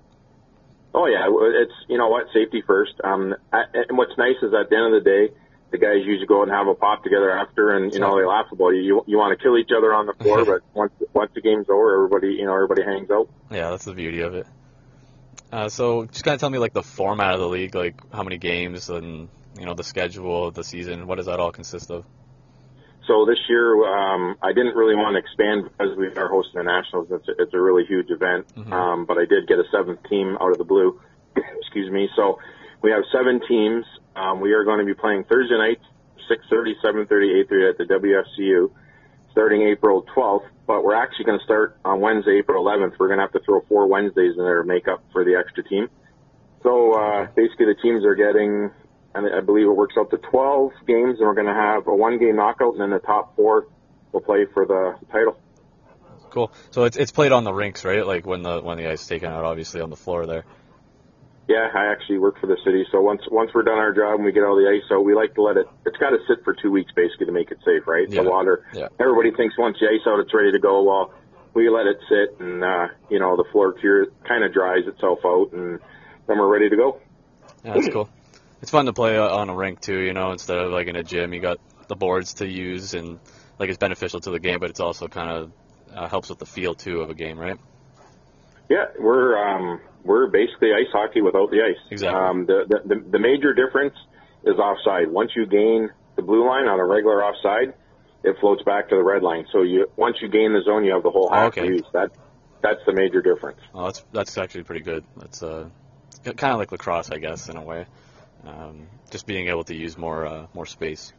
Oh 0.95 1.07
yeah, 1.07 1.29
it's 1.63 1.75
you 1.89 1.99
know 1.99 2.09
what, 2.09 2.27
safety 2.33 2.63
first. 2.67 2.95
Um, 3.05 3.35
and 3.53 3.99
what's 3.99 4.17
nice 4.17 4.37
is 4.43 4.55
at 4.55 4.71
the 4.71 4.77
end 4.77 4.95
of 4.95 5.05
the 5.05 5.11
day, 5.11 5.35
the 5.71 5.79
guys 5.79 5.99
usually 6.05 6.27
go 6.27 6.43
and 6.43 6.51
have 6.51 6.69
a 6.69 6.75
pop 6.75 7.03
together 7.03 7.31
after, 7.31 7.77
and 7.77 7.93
you 7.93 8.01
know 8.01 8.19
they 8.19 8.25
laugh 8.25 8.47
about 8.51 8.71
you. 8.71 8.81
You, 8.81 9.05
you 9.07 9.19
want 9.19 9.37
to 9.37 9.43
kill 9.43 9.59
each 9.59 9.71
other 9.77 9.93
on 9.93 10.07
the 10.07 10.15
floor, 10.15 10.45
but 10.47 10.63
once 10.75 10.93
once 11.13 11.31
the 11.35 11.43
game's 11.43 11.69
over, 11.69 11.95
everybody 11.95 12.35
you 12.35 12.47
know 12.47 12.55
everybody 12.55 12.83
hangs 12.83 13.11
out. 13.11 13.29
Yeah, 13.51 13.71
that's 13.71 13.85
the 13.85 13.93
beauty 13.93 14.21
of 14.21 14.35
it. 14.35 14.47
Uh, 15.53 15.69
so 15.69 16.07
just 16.07 16.25
kind 16.25 16.35
of 16.35 16.41
tell 16.41 16.51
me 16.51 16.59
like 16.59 16.73
the 16.73 16.83
format 16.83 17.35
of 17.35 17.41
the 17.41 17.49
league, 17.49 17.75
like 17.75 18.01
how 18.13 18.23
many 18.23 18.39
games 18.39 18.89
and 18.89 19.29
you 19.59 19.67
know 19.67 19.75
the 19.75 19.85
schedule, 19.85 20.49
of 20.49 20.55
the 20.55 20.65
season. 20.65 21.07
What 21.07 21.17
does 21.17 21.27
that 21.27 21.41
all 21.41 21.53
consist 21.53 21.91
of? 21.91 22.05
So 23.07 23.25
this 23.25 23.39
year, 23.49 23.87
um, 23.87 24.37
I 24.43 24.53
didn't 24.53 24.75
really 24.75 24.97
want 24.97 25.15
to 25.15 25.19
expand 25.19 25.71
because 25.71 25.97
we 25.97 26.09
are 26.09 26.29
hosting 26.29 26.59
the 26.59 26.65
Nationals. 26.65 27.09
It's 27.11 27.29
a, 27.29 27.43
it's 27.43 27.55
a 27.55 27.61
really 27.61 27.85
huge 27.87 28.11
event. 28.11 28.47
Mm-hmm. 28.55 28.73
Um, 28.73 29.07
but 29.07 29.17
I 29.19 29.27
did 29.27 29.47
get 29.47 29.59
a 29.59 29.65
seventh 29.71 30.03
team 30.09 30.37
out 30.41 30.51
of 30.51 30.59
the 30.59 30.65
blue. 30.65 31.01
Excuse 31.37 31.91
me. 31.91 32.09
So 32.17 32.39
we 32.83 32.91
have 32.91 33.03
seven 33.13 33.41
teams. 33.47 33.85
Um, 34.17 34.41
we 34.41 34.53
are 34.53 34.65
going 34.65 34.81
to 34.81 34.85
be 34.87 34.95
playing 34.95 35.25
Thursday 35.25 35.57
night, 35.57 35.79
6:30, 36.31 36.83
7:30, 36.83 37.47
8:30 37.47 37.71
at 37.71 37.79
the 37.79 37.85
WFCU, 37.85 38.71
starting 39.31 39.63
April 39.63 40.05
12th. 40.17 40.49
But 40.67 40.83
we're 40.83 40.97
actually 40.97 41.27
going 41.27 41.39
to 41.39 41.45
start 41.45 41.79
on 41.85 42.01
Wednesday, 42.01 42.39
April 42.39 42.65
11th. 42.65 42.99
We're 42.99 43.07
going 43.07 43.19
to 43.19 43.25
have 43.25 43.33
to 43.33 43.41
throw 43.47 43.61
four 43.69 43.87
Wednesdays 43.87 44.35
in 44.37 44.43
there 44.43 44.63
to 44.63 44.69
make 44.69 44.89
up 44.89 45.05
for 45.13 45.25
the 45.25 45.37
extra 45.37 45.63
team. 45.63 45.89
So 46.65 46.95
uh, 46.95 47.27
basically, 47.37 47.67
the 47.67 47.79
teams 47.81 48.05
are 48.05 48.17
getting, 48.17 48.71
and 49.17 49.35
I 49.35 49.41
believe 49.41 49.67
it 49.67 49.71
works 49.71 49.95
out 49.99 50.11
to 50.11 50.19
12 50.19 50.73
games, 50.87 51.19
and 51.19 51.27
we're 51.27 51.35
going 51.35 51.47
to 51.47 51.55
have 51.55 51.87
a 51.87 51.95
one-game 51.95 52.37
knockout, 52.37 52.73
and 52.75 52.81
then 52.81 52.91
the 52.91 52.99
top 52.99 53.35
four 53.37 53.67
will 54.13 54.21
play 54.21 54.47
for 54.53 54.67
the 54.67 54.97
title. 55.11 55.39
Cool. 56.31 56.53
So 56.71 56.85
it's 56.85 56.97
it's 56.97 57.13
played 57.13 57.33
on 57.33 57.45
the 57.45 57.53
rinks, 57.53 57.85
right? 57.85 58.07
Like 58.07 58.27
when 58.27 58.43
the 58.43 58.61
when 58.61 58.77
the 58.77 58.91
ice 58.91 59.01
is 59.01 59.07
taken 59.07 59.31
out, 59.31 59.45
obviously 59.45 59.81
on 59.81 59.91
the 59.91 59.97
floor 59.97 60.27
there. 60.27 60.45
Yeah, 61.49 61.69
I 61.73 61.93
actually 61.93 62.19
work 62.19 62.41
for 62.41 62.49
the 62.49 62.59
city, 62.65 62.85
so 62.91 63.01
once 63.01 63.23
once 63.31 63.53
we're 63.55 63.63
done 63.63 63.79
our 63.79 63.93
job 63.93 64.17
and 64.17 64.25
we 64.25 64.33
get 64.33 64.43
all 64.43 64.57
the 64.57 64.69
ice 64.69 64.83
out, 64.93 65.05
we 65.05 65.15
like 65.15 65.35
to 65.37 65.43
let 65.43 65.57
it. 65.57 65.67
It's 65.87 65.97
got 65.97 66.11
to 66.11 66.19
sit 66.29 66.45
for 66.45 66.55
two 66.55 66.71
weeks 66.71 66.91
basically 66.95 67.27
to 67.27 67.33
make 67.33 67.53
it 67.53 67.59
safe, 67.65 67.87
right? 67.87 68.07
Yeah. 68.09 68.23
The 68.23 68.29
water. 68.29 68.67
Yeah. 68.75 68.89
Everybody 68.99 69.31
thinks 69.31 69.57
once 69.57 69.79
the 69.81 69.87
ice 69.87 70.05
out, 70.07 70.19
it's 70.19 70.35
ready 70.35 70.53
to 70.53 70.59
go. 70.59 70.83
Well, 70.83 71.15
we 71.55 71.71
let 71.71 71.87
it 71.87 71.99
sit, 72.09 72.41
and 72.41 72.63
uh, 72.63 72.89
you 73.09 73.21
know 73.21 73.37
the 73.37 73.45
floor 73.53 73.73
cure 73.73 74.07
kind 74.29 74.45
of 74.45 74.53
dries 74.53 74.87
itself 74.87 75.21
out, 75.25 75.53
and 75.53 75.79
then 76.27 76.39
we're 76.39 76.53
ready 76.53 76.69
to 76.69 76.77
go. 76.77 77.01
Yeah, 77.65 77.75
that's 77.75 77.89
cool. 77.89 78.11
It's 78.63 78.71
fun 78.71 78.87
to 78.87 78.93
play 78.93 79.19
on 79.19 79.51
a 79.51 79.55
rink 79.55 79.81
too, 79.81 79.99
you 79.99 80.15
know, 80.15 80.33
instead 80.33 80.59
of 80.59 80.73
like 80.73 80.87
in 80.89 80.97
a 80.97 81.03
gym. 81.03 81.33
You 81.35 81.41
got 81.41 81.59
the 81.89 81.97
boards 81.97 82.35
to 82.35 82.47
use, 82.47 82.95
and 82.95 83.19
like 83.59 83.69
it's 83.69 83.79
beneficial 83.79 84.21
to 84.21 84.31
the 84.31 84.41
game, 84.41 84.59
but 84.61 84.71
it's 84.71 84.81
also 84.81 85.09
kind 85.09 85.31
of 85.31 85.53
uh, 85.95 86.09
helps 86.09 86.29
with 86.31 86.39
the 86.39 86.47
feel 86.47 86.75
too 86.75 87.01
of 87.01 87.11
a 87.11 87.15
game, 87.15 87.39
right? 87.39 87.59
Yeah, 88.69 88.87
we're 88.99 89.37
um, 89.39 89.81
we're 90.05 90.29
basically 90.29 90.73
ice 90.73 90.91
hockey 90.93 91.21
without 91.21 91.51
the 91.51 91.63
ice. 91.63 91.79
Exactly. 91.91 92.19
Um, 92.19 92.47
the, 92.47 92.83
the 92.85 93.11
the 93.11 93.19
major 93.19 93.55
difference 93.55 93.95
is 94.45 94.57
offside. 94.57 95.11
Once 95.11 95.33
you 95.37 95.47
gain 95.47 95.91
the 96.17 96.23
blue 96.23 96.47
line 96.49 96.67
on 96.67 96.81
a 96.81 96.85
regular 96.85 97.23
offside, 97.23 97.75
it 98.25 98.37
floats 98.41 98.63
back 98.65 98.89
to 98.89 98.97
the 98.97 99.03
red 99.03 99.23
line. 99.23 99.47
So 99.53 99.63
you 99.63 99.89
once 99.97 100.17
you 100.21 100.29
gain 100.29 100.53
the 100.53 100.63
zone, 100.65 100.85
you 100.85 100.95
have 100.95 101.03
the 101.03 101.11
whole 101.11 101.31
half 101.31 101.49
Okay. 101.49 101.63
to 101.63 101.67
use. 101.75 101.87
That 101.93 102.11
that's 102.63 102.81
the 102.87 102.93
major 102.93 103.23
difference. 103.23 103.61
Well, 103.73 103.85
that's 103.85 104.05
that's 104.13 104.39
actually 104.39 104.65
pretty 104.65 104.83
good. 104.83 105.05
That's 105.17 105.43
uh, 105.43 105.69
kind 106.25 106.53
of 106.53 106.59
like 106.59 106.73
lacrosse, 106.73 107.11
I 107.11 107.19
guess, 107.19 107.49
in 107.49 107.57
a 107.57 107.63
way. 107.63 107.87
Um, 108.47 108.87
just 109.11 109.27
being 109.27 109.49
able 109.49 109.65
to 109.65 109.75
use 109.75 109.99
more 109.99 110.27
uh, 110.27 110.47
more 110.55 110.67
space. 110.67 111.13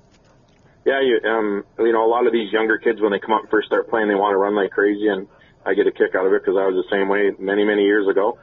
Yeah, 0.86 1.02
you 1.02 1.20
um, 1.30 1.66
you 1.80 1.92
know, 1.92 2.06
a 2.06 2.10
lot 2.10 2.28
of 2.28 2.34
these 2.34 2.52
younger 2.52 2.78
kids 2.78 3.02
when 3.02 3.12
they 3.12 3.20
come 3.20 3.34
up 3.34 3.42
and 3.42 3.50
first 3.50 3.68
start 3.68 3.90
playing, 3.90 4.08
they 4.08 4.16
want 4.16 4.34
to 4.34 4.38
run 4.38 4.56
like 4.56 4.72
crazy, 4.72 5.08
and 5.08 5.28
I 5.66 5.74
get 5.74 5.88
a 5.88 5.92
kick 5.92 6.16
out 6.16 6.26
of 6.26 6.34
it 6.34 6.42
because 6.42 6.58
I 6.58 6.66
was 6.68 6.86
the 6.86 6.96
same 6.96 7.10
way 7.10 7.32
many 7.38 7.66
many 7.66 7.84
years 7.84 8.08
ago. 8.08 8.40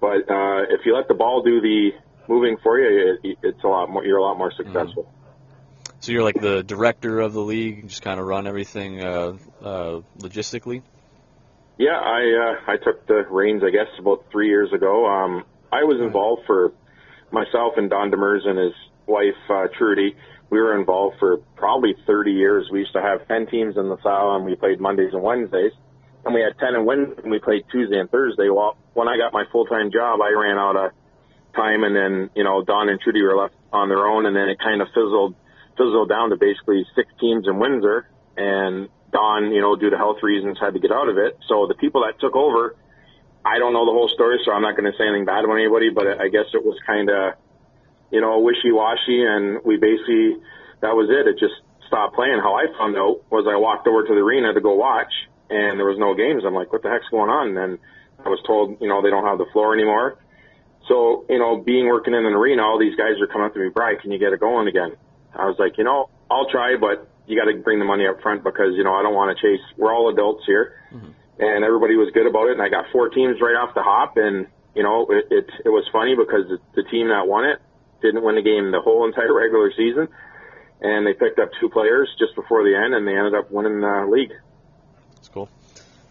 But 0.00 0.28
uh, 0.28 0.62
if 0.68 0.84
you 0.84 0.94
let 0.94 1.08
the 1.08 1.14
ball 1.14 1.42
do 1.42 1.60
the 1.60 1.92
moving 2.28 2.56
for 2.62 2.78
you, 2.78 3.18
it, 3.22 3.38
it's 3.42 3.64
a 3.64 3.68
lot 3.68 3.88
more. 3.88 4.04
You're 4.04 4.18
a 4.18 4.22
lot 4.22 4.36
more 4.36 4.52
successful. 4.52 5.10
So 6.00 6.12
you're 6.12 6.24
like 6.24 6.40
the 6.40 6.62
director 6.62 7.20
of 7.20 7.32
the 7.32 7.40
league, 7.40 7.76
you 7.78 7.82
just 7.84 8.02
kind 8.02 8.20
of 8.20 8.26
run 8.26 8.46
everything 8.46 9.02
uh, 9.02 9.36
uh, 9.62 10.00
logistically. 10.18 10.82
Yeah, 11.78 11.98
I 11.98 12.56
uh, 12.68 12.72
I 12.72 12.76
took 12.76 13.06
the 13.06 13.24
reins, 13.30 13.62
I 13.64 13.70
guess, 13.70 13.88
about 13.98 14.26
three 14.30 14.48
years 14.48 14.72
ago. 14.72 15.06
Um, 15.06 15.44
I 15.72 15.84
was 15.84 16.00
involved 16.00 16.42
for 16.46 16.72
myself 17.36 17.74
and 17.76 17.90
Don 17.90 18.10
Demers 18.10 18.48
and 18.48 18.58
his 18.58 18.72
wife 19.06 19.36
uh, 19.50 19.68
Trudy. 19.76 20.16
We 20.48 20.58
were 20.58 20.78
involved 20.78 21.16
for 21.20 21.38
probably 21.56 21.94
30 22.06 22.32
years. 22.32 22.68
We 22.72 22.80
used 22.80 22.94
to 22.94 23.02
have 23.02 23.28
10 23.28 23.48
teams 23.48 23.76
in 23.76 23.88
the 23.88 23.98
South, 24.02 24.40
and 24.40 24.44
we 24.44 24.56
played 24.56 24.80
Mondays 24.80 25.12
and 25.12 25.22
Wednesdays. 25.22 25.72
And 26.24 26.34
we 26.34 26.40
had 26.40 26.58
10 26.58 26.74
and 26.74 26.86
Wednesday, 26.86 27.22
and 27.22 27.30
we 27.30 27.38
played 27.38 27.64
Tuesday 27.70 27.98
and 27.98 28.10
Thursday. 28.10 28.48
Well, 28.48 28.78
when 28.94 29.06
I 29.06 29.18
got 29.18 29.32
my 29.32 29.44
full 29.52 29.66
time 29.66 29.92
job, 29.92 30.20
I 30.22 30.32
ran 30.32 30.56
out 30.56 30.76
of 30.76 30.90
time, 31.54 31.84
and 31.84 31.94
then 31.94 32.30
you 32.34 32.44
know 32.44 32.64
Don 32.64 32.88
and 32.88 33.00
Trudy 33.00 33.22
were 33.22 33.36
left 33.36 33.54
on 33.72 33.88
their 33.88 34.06
own, 34.06 34.26
and 34.26 34.34
then 34.34 34.48
it 34.48 34.58
kind 34.58 34.80
of 34.80 34.88
fizzled 34.88 35.34
fizzled 35.76 36.08
down 36.08 36.30
to 36.30 36.36
basically 36.36 36.84
six 36.96 37.08
teams 37.20 37.46
in 37.46 37.58
Windsor, 37.58 38.08
and 38.36 38.88
Don, 39.12 39.52
you 39.52 39.60
know, 39.60 39.76
due 39.76 39.90
to 39.90 39.96
health 39.96 40.18
reasons, 40.22 40.58
had 40.60 40.74
to 40.74 40.80
get 40.80 40.90
out 40.90 41.08
of 41.08 41.18
it. 41.18 41.38
So 41.48 41.66
the 41.66 41.74
people 41.74 42.02
that 42.02 42.18
took 42.18 42.34
over, 42.34 42.76
I 43.46 43.62
don't 43.62 43.72
know 43.72 43.86
the 43.86 43.94
whole 43.94 44.10
story, 44.10 44.42
so 44.44 44.50
I'm 44.50 44.62
not 44.62 44.74
going 44.74 44.90
to 44.90 44.96
say 44.98 45.06
anything 45.06 45.24
bad 45.24 45.44
about 45.46 45.54
anybody, 45.54 45.90
but 45.94 46.18
I 46.18 46.26
guess 46.26 46.50
it 46.52 46.66
was 46.66 46.74
kind 46.82 47.08
of, 47.08 47.34
you 48.10 48.20
know, 48.20 48.42
wishy-washy, 48.42 49.22
and 49.22 49.62
we 49.62 49.78
basically, 49.78 50.42
that 50.82 50.98
was 50.98 51.06
it. 51.08 51.30
It 51.30 51.38
just 51.38 51.54
stopped 51.86 52.18
playing. 52.18 52.42
How 52.42 52.58
I 52.58 52.66
found 52.74 52.98
out 52.98 53.22
was 53.30 53.46
I 53.46 53.54
walked 53.54 53.86
over 53.86 54.02
to 54.02 54.12
the 54.12 54.18
arena 54.18 54.52
to 54.52 54.60
go 54.60 54.74
watch, 54.74 55.14
and 55.48 55.78
there 55.78 55.86
was 55.86 55.98
no 55.98 56.18
games. 56.18 56.42
I'm 56.44 56.58
like, 56.58 56.72
what 56.74 56.82
the 56.82 56.90
heck's 56.90 57.06
going 57.14 57.30
on? 57.30 57.54
And 57.54 57.56
then 57.56 57.72
I 58.18 58.28
was 58.28 58.42
told, 58.42 58.82
you 58.82 58.88
know, 58.90 59.00
they 59.00 59.10
don't 59.10 59.24
have 59.24 59.38
the 59.38 59.46
floor 59.54 59.74
anymore. 59.74 60.18
So, 60.88 61.26
you 61.30 61.38
know, 61.38 61.62
being 61.62 61.86
working 61.86 62.14
in 62.14 62.26
an 62.26 62.34
arena, 62.34 62.62
all 62.62 62.78
these 62.78 62.98
guys 62.98 63.14
are 63.22 63.30
coming 63.30 63.46
up 63.46 63.54
to 63.54 63.60
me, 63.60 63.70
Brian, 63.70 63.98
can 64.02 64.10
you 64.10 64.18
get 64.18 64.32
it 64.32 64.40
going 64.40 64.66
again? 64.66 64.98
I 65.34 65.46
was 65.46 65.54
like, 65.58 65.78
you 65.78 65.84
know, 65.84 66.10
I'll 66.30 66.50
try, 66.50 66.76
but 66.78 67.06
you 67.26 67.38
got 67.38 67.50
to 67.50 67.58
bring 67.58 67.78
the 67.78 67.84
money 67.84 68.06
up 68.06 68.22
front 68.22 68.42
because, 68.42 68.74
you 68.74 68.82
know, 68.82 68.94
I 68.94 69.02
don't 69.02 69.14
want 69.14 69.36
to 69.36 69.38
chase. 69.38 69.62
We're 69.76 69.94
all 69.94 70.10
adults 70.10 70.42
here. 70.46 70.82
Mm-hmm. 70.92 71.10
And 71.38 71.64
everybody 71.64 71.96
was 71.96 72.10
good 72.14 72.26
about 72.26 72.48
it. 72.48 72.52
And 72.52 72.62
I 72.62 72.68
got 72.68 72.86
four 72.92 73.08
teams 73.10 73.40
right 73.40 73.56
off 73.56 73.74
the 73.74 73.82
hop. 73.82 74.16
And, 74.16 74.46
you 74.74 74.82
know, 74.82 75.06
it, 75.10 75.26
it, 75.30 75.46
it 75.66 75.68
was 75.68 75.84
funny 75.92 76.16
because 76.16 76.48
the, 76.74 76.82
team 76.84 77.08
that 77.08 77.26
won 77.26 77.44
it 77.44 77.60
didn't 78.00 78.22
win 78.22 78.36
the 78.36 78.42
game 78.42 78.70
the 78.70 78.80
whole 78.80 79.06
entire 79.06 79.34
regular 79.34 79.70
season. 79.76 80.08
And 80.80 81.06
they 81.06 81.12
picked 81.12 81.38
up 81.38 81.50
two 81.60 81.68
players 81.68 82.08
just 82.18 82.34
before 82.34 82.64
the 82.64 82.76
end 82.76 82.94
and 82.94 83.06
they 83.06 83.16
ended 83.16 83.34
up 83.34 83.50
winning 83.50 83.80
the 83.80 84.06
league. 84.10 84.32
That's 85.16 85.28
cool. 85.28 85.48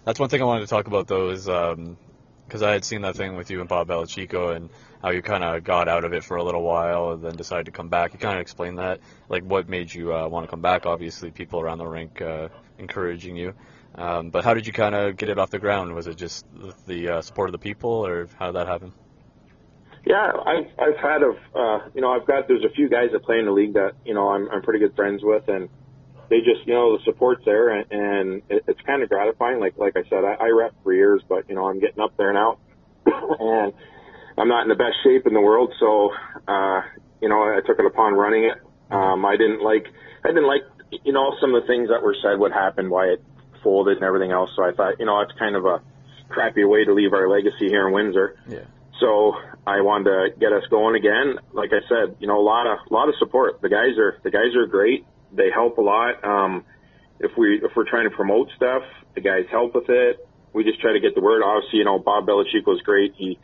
That's 0.04 0.20
one 0.20 0.30
thing 0.30 0.42
I 0.42 0.46
wanted 0.46 0.62
to 0.62 0.68
talk 0.68 0.88
about 0.88 1.08
though, 1.08 1.30
is 1.30 1.46
because 1.46 2.62
I 2.62 2.74
had 2.74 2.86
seen 2.86 3.02
that 3.02 3.16
thing 3.16 3.36
with 3.36 3.50
you 3.50 3.60
and 3.60 3.70
Bob 3.70 3.88
Belichico 3.88 4.56
and 4.56 4.70
how 5.02 5.10
you 5.12 5.22
kind 5.22 5.44
of 5.44 5.64
got 5.64 5.88
out 5.88 6.04
of 6.04 6.14
it 6.14 6.24
for 6.24 6.38
a 6.38 6.44
little 6.44 6.64
while 6.64 7.12
and 7.12 7.24
then 7.24 7.36
decided 7.36 7.66
to 7.68 7.72
come 7.72 7.90
back. 7.90 8.14
You 8.14 8.20
kind 8.20 8.36
of 8.36 8.42
explained 8.42 8.80
that, 8.80 9.00
like 9.30 9.44
what 9.44 9.70
made 9.70 9.94
you 9.94 10.14
uh, 10.16 10.28
want 10.28 10.46
to 10.46 10.50
come 10.50 10.62
back. 10.62 10.86
Obviously, 10.86 11.32
people 11.32 11.60
around 11.60 11.78
the 11.78 11.86
rink 11.86 12.22
uh, 12.22 12.50
encouraging 12.80 13.36
you. 13.36 13.54
Um, 13.98 14.30
but 14.30 14.44
how 14.44 14.54
did 14.54 14.68
you 14.68 14.74
kind 14.74 14.94
of 14.94 15.16
get 15.16 15.30
it 15.30 15.40
off 15.40 15.52
the 15.52 15.60
ground? 15.60 15.94
Was 15.94 16.08
it 16.08 16.18
just 16.18 16.46
the 16.86 17.10
uh, 17.10 17.22
support 17.22 17.50
of 17.50 17.54
the 17.54 17.60
people, 17.60 18.06
or 18.06 18.28
how 18.38 18.48
did 18.48 18.56
that 18.56 18.68
happen? 18.68 18.92
Yeah, 20.06 20.32
I've 20.46 20.68
I've 20.78 20.98
had 20.98 21.24
of 21.24 21.36
uh, 21.56 21.90
you 21.96 22.02
know 22.02 22.12
I've 22.12 22.28
got 22.28 22.48
there's 22.48 22.64
a 22.64 22.74
few 22.76 22.90
guys 22.90 23.10
that 23.14 23.24
play 23.24 23.40
in 23.40 23.46
the 23.46 23.52
league 23.52 23.74
that 23.74 23.94
you 24.06 24.14
know 24.14 24.30
I'm 24.30 24.50
I'm 24.52 24.62
pretty 24.62 24.80
good 24.80 24.96
friends 24.96 25.22
with, 25.24 25.48
and 25.48 25.70
they 26.30 26.40
just 26.40 26.68
you 26.68 26.74
know 26.74 26.98
the 26.98 27.04
support's 27.06 27.44
there, 27.46 27.70
and, 27.70 27.92
and 27.92 28.42
it, 28.50 28.64
it's 28.68 28.82
kind 28.82 29.02
of 29.02 29.10
gratifying. 29.10 29.60
Like 29.60 29.78
like 29.78 29.96
I 29.96 30.04
said, 30.10 30.24
I, 30.24 30.34
I 30.46 30.50
rep 30.50 30.74
for 30.84 30.94
years, 30.94 31.24
but 31.28 31.50
you 31.50 31.56
know 31.56 31.68
I'm 31.68 31.80
getting 31.80 32.04
up 32.04 32.16
there 32.18 32.34
now, 32.34 32.60
and 33.06 33.74
I'm 34.38 34.48
not 34.48 34.64
in 34.64 34.70
the 34.70 34.76
best 34.76 34.98
shape 35.04 35.26
in 35.26 35.34
the 35.34 35.42
world, 35.42 35.74
so 35.80 36.12
uh, 36.48 36.82
you 37.22 37.30
know 37.30 37.42
I 37.42 37.62
took 37.66 37.80
it 37.80 37.86
upon 37.86 38.14
running 38.14 38.44
it. 38.44 38.58
Um, 38.92 39.26
I 39.26 39.38
didn't 39.38 39.64
like 39.64 39.88
I 40.24 40.28
didn't 40.28 40.48
like 40.48 40.64
you 41.04 41.14
know 41.14 41.34
some 41.42 41.56
of 41.56 41.64
the 41.64 41.68
things 41.68 41.90
that 41.90 42.04
were 42.04 42.16
said, 42.22 42.38
what 42.38 42.52
happened, 42.52 42.92
why 42.92 43.06
it 43.06 43.24
folded, 43.66 43.98
and 43.98 44.06
everything 44.06 44.32
else. 44.32 44.52
So 44.56 44.64
I 44.64 44.72
thought 44.72 45.00
you 45.00 45.06
know 45.06 45.20
it's 45.22 45.34
kind 45.38 45.58
of 45.58 45.66
a 45.66 45.82
crappy 46.30 46.64
way 46.64 46.86
to 46.86 46.94
leave 46.94 47.14
our 47.14 47.28
legacy 47.28 47.68
here 47.68 47.88
in 47.88 47.94
Windsor. 47.94 48.38
Yeah. 48.48 48.66
So 49.00 49.34
I 49.68 49.82
wanted 49.82 50.06
to 50.06 50.40
get 50.40 50.54
us 50.54 50.64
going 50.70 50.96
again. 50.96 51.40
Like 51.52 51.72
I 51.74 51.82
said, 51.90 52.18
you 52.20 52.28
know, 52.28 52.40
a 52.40 52.46
lot 52.46 52.68
of 52.68 52.80
a 52.90 52.94
lot 52.94 53.10
of 53.10 53.16
support. 53.20 53.62
The 53.62 53.70
guys 53.70 53.98
are 53.98 54.20
the 54.24 54.32
guys 54.32 54.56
are 54.56 54.68
great. 54.68 55.06
They 55.34 55.50
help 55.52 55.78
a 55.78 55.82
lot. 55.82 56.24
Um, 56.24 56.64
if 57.20 57.32
we 57.38 57.60
if 57.64 57.72
we're 57.76 57.90
trying 57.90 58.10
to 58.10 58.16
promote 58.16 58.50
stuff, 58.56 58.84
the 59.16 59.22
guys 59.22 59.46
help 59.52 59.76
with 59.76 59.90
it. 59.90 60.26
We 60.54 60.64
just 60.64 60.80
try 60.80 60.94
to 60.94 61.00
get 61.00 61.16
the 61.16 61.22
word. 61.22 61.42
Obviously, 61.44 61.80
you 61.80 61.86
know, 61.86 62.00
Bob 62.00 62.26
Belichick 62.26 62.66
was 62.66 62.82
great. 62.82 63.14
He 63.18 63.38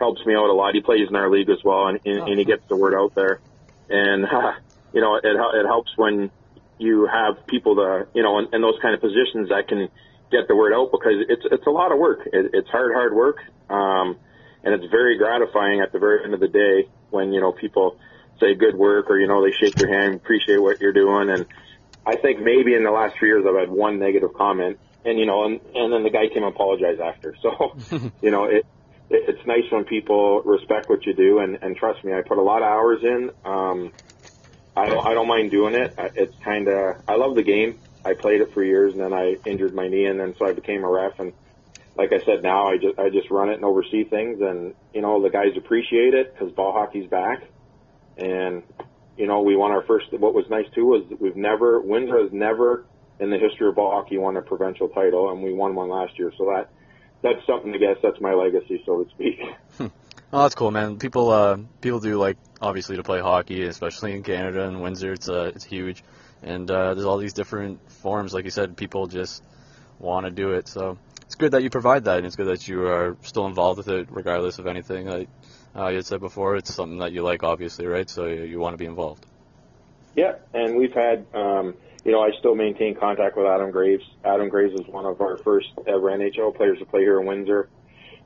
helps 0.00 0.24
me 0.26 0.34
out 0.34 0.50
a 0.50 0.52
lot. 0.52 0.74
He 0.74 0.80
plays 0.80 1.08
in 1.08 1.14
our 1.14 1.30
league 1.30 1.48
as 1.48 1.62
well, 1.64 1.86
and, 1.86 2.00
and, 2.04 2.28
and 2.28 2.38
he 2.38 2.44
gets 2.44 2.62
the 2.68 2.76
word 2.76 2.94
out 2.94 3.14
there. 3.14 3.40
And 3.88 4.24
uh, 4.26 4.52
you 4.92 5.00
know, 5.00 5.16
it 5.16 5.24
it 5.24 5.66
helps 5.66 5.96
when 5.96 6.30
you 6.78 7.08
have 7.10 7.46
people 7.46 7.76
to 7.76 8.08
you 8.14 8.22
know 8.22 8.38
in, 8.38 8.48
in 8.52 8.60
those 8.62 8.78
kind 8.82 8.94
of 8.94 9.00
positions 9.00 9.48
that 9.48 9.68
can 9.68 9.88
get 10.30 10.48
the 10.48 10.56
word 10.56 10.72
out 10.74 10.90
because 10.90 11.24
it's 11.28 11.42
it's 11.50 11.66
a 11.66 11.70
lot 11.70 11.92
of 11.92 11.98
work. 11.98 12.20
It, 12.26 12.50
it's 12.52 12.68
hard, 12.68 12.92
hard 12.94 13.14
work. 13.14 13.36
Um, 13.68 14.18
and 14.62 14.74
it's 14.74 14.90
very 14.90 15.16
gratifying 15.18 15.80
at 15.80 15.92
the 15.92 15.98
very 15.98 16.24
end 16.24 16.34
of 16.34 16.40
the 16.40 16.48
day 16.48 16.90
when 17.10 17.32
you 17.32 17.40
know 17.40 17.52
people 17.52 17.96
say 18.40 18.54
good 18.54 18.76
work 18.76 19.06
or 19.08 19.18
you 19.18 19.28
know 19.28 19.42
they 19.44 19.54
shake 19.60 19.78
your 19.78 19.88
hand, 19.88 20.16
appreciate 20.16 20.58
what 20.58 20.80
you're 20.80 20.92
doing, 20.92 21.30
and 21.30 21.46
I 22.06 22.16
think 22.22 22.38
maybe 22.40 22.74
in 22.74 22.84
the 22.84 22.90
last 22.90 23.14
few 23.18 23.28
years 23.28 23.44
I've 23.46 23.58
had 23.58 23.68
one 23.68 23.98
negative 23.98 24.30
comment, 24.38 24.78
and 25.04 25.18
you 25.18 25.26
know, 25.26 25.44
and 25.44 25.60
and 25.74 25.92
then 25.92 26.04
the 26.04 26.10
guy 26.10 26.28
came 26.32 26.44
and 26.44 26.54
apologized 26.54 27.00
after. 27.00 27.34
So, 27.42 27.50
you 28.22 28.30
know, 28.30 28.44
it, 28.44 28.64
it 29.10 29.22
it's 29.34 29.46
nice 29.46 29.66
when 29.70 29.84
people 29.84 30.42
respect 30.44 30.88
what 30.88 31.04
you 31.04 31.14
do, 31.14 31.40
and 31.40 31.58
and 31.60 31.76
trust 31.76 32.04
me, 32.04 32.12
I 32.12 32.22
put 32.26 32.38
a 32.38 32.42
lot 32.42 32.62
of 32.62 32.68
hours 32.70 33.00
in. 33.02 33.30
Um, 33.44 33.92
I 34.76 34.86
don't 34.86 35.06
I 35.06 35.14
don't 35.14 35.28
mind 35.28 35.50
doing 35.50 35.74
it. 35.74 35.94
It's 36.14 36.36
kind 36.42 36.68
of 36.68 36.96
I 37.08 37.16
love 37.16 37.34
the 37.34 37.42
game. 37.42 37.78
I 38.04 38.14
played 38.14 38.40
it 38.40 38.52
for 38.52 38.62
years, 38.62 38.92
and 38.92 39.00
then 39.02 39.12
I 39.12 39.36
injured 39.44 39.74
my 39.74 39.88
knee, 39.88 40.06
and 40.06 40.20
then 40.20 40.34
so 40.38 40.46
I 40.46 40.52
became 40.52 40.84
a 40.84 40.88
ref 40.88 41.18
and 41.18 41.32
like 41.96 42.12
I 42.12 42.22
said, 42.24 42.42
now 42.42 42.68
I 42.68 42.76
just 42.76 42.98
I 42.98 43.08
just 43.08 43.30
run 43.30 43.48
it 43.48 43.54
and 43.54 43.64
oversee 43.64 44.04
things, 44.04 44.40
and 44.40 44.74
you 44.92 45.00
know 45.00 45.22
the 45.22 45.30
guys 45.30 45.56
appreciate 45.56 46.14
it 46.14 46.32
because 46.32 46.52
ball 46.52 46.72
hockey's 46.72 47.08
back, 47.08 47.42
and 48.18 48.62
you 49.16 49.26
know 49.26 49.42
we 49.42 49.56
won 49.56 49.70
our 49.70 49.82
first. 49.82 50.12
What 50.12 50.34
was 50.34 50.48
nice 50.50 50.66
too 50.74 50.84
was 50.84 51.04
we've 51.18 51.36
never 51.36 51.80
Windsor 51.80 52.22
has 52.22 52.32
never 52.32 52.84
in 53.18 53.30
the 53.30 53.38
history 53.38 53.68
of 53.68 53.76
ball 53.76 53.92
hockey 53.92 54.18
won 54.18 54.36
a 54.36 54.42
provincial 54.42 54.88
title, 54.88 55.30
and 55.30 55.42
we 55.42 55.52
won 55.52 55.74
one 55.74 55.88
last 55.88 56.18
year. 56.18 56.32
So 56.36 56.44
that 56.46 56.68
that's 57.22 57.44
something 57.46 57.72
to 57.72 57.78
guess. 57.78 57.96
That's 58.02 58.20
my 58.20 58.34
legacy, 58.34 58.82
so 58.84 59.02
to 59.02 59.10
speak. 59.10 59.40
Oh, 60.32 60.42
that's 60.42 60.56
cool, 60.56 60.72
man. 60.72 60.98
People 60.98 61.30
uh, 61.30 61.56
people 61.80 62.00
do 62.00 62.18
like 62.18 62.36
obviously 62.60 62.96
to 62.96 63.02
play 63.02 63.20
hockey, 63.20 63.64
especially 63.64 64.12
in 64.12 64.22
Canada 64.22 64.66
and 64.68 64.80
Windsor. 64.80 65.12
It's 65.12 65.28
uh, 65.28 65.52
it's 65.54 65.64
huge, 65.64 66.02
and 66.42 66.70
uh, 66.70 66.94
there's 66.94 67.06
all 67.06 67.18
these 67.18 67.32
different 67.32 67.90
forms. 67.90 68.34
Like 68.34 68.44
you 68.44 68.50
said, 68.50 68.76
people 68.76 69.06
just 69.06 69.42
want 69.98 70.26
to 70.26 70.30
do 70.30 70.52
it. 70.52 70.68
So 70.68 70.98
it's 71.22 71.34
good 71.34 71.52
that 71.52 71.62
you 71.62 71.70
provide 71.70 72.04
that, 72.04 72.18
and 72.18 72.26
it's 72.26 72.36
good 72.36 72.48
that 72.48 72.66
you 72.68 72.86
are 72.86 73.16
still 73.22 73.46
involved 73.46 73.78
with 73.78 73.88
it, 73.88 74.08
regardless 74.10 74.58
of 74.58 74.66
anything. 74.66 75.06
Like 75.06 75.28
uh, 75.76 75.88
you 75.88 76.02
said 76.02 76.20
before, 76.20 76.56
it's 76.56 76.74
something 76.74 76.98
that 76.98 77.12
you 77.12 77.22
like, 77.22 77.42
obviously, 77.42 77.86
right? 77.86 78.08
So 78.08 78.26
you, 78.26 78.44
you 78.44 78.58
want 78.58 78.74
to 78.74 78.78
be 78.78 78.86
involved. 78.86 79.26
Yeah, 80.14 80.36
and 80.54 80.76
we've 80.76 80.94
had, 80.94 81.26
um, 81.34 81.74
you 82.04 82.12
know, 82.12 82.22
I 82.22 82.30
still 82.38 82.54
maintain 82.54 82.94
contact 82.94 83.36
with 83.36 83.46
Adam 83.46 83.70
Graves. 83.70 84.04
Adam 84.24 84.48
Graves 84.48 84.72
is 84.72 84.86
one 84.86 85.04
of 85.04 85.20
our 85.20 85.36
first 85.38 85.68
ever 85.86 86.10
NHL 86.10 86.56
players 86.56 86.78
to 86.78 86.86
play 86.86 87.00
here 87.00 87.20
in 87.20 87.26
Windsor. 87.26 87.68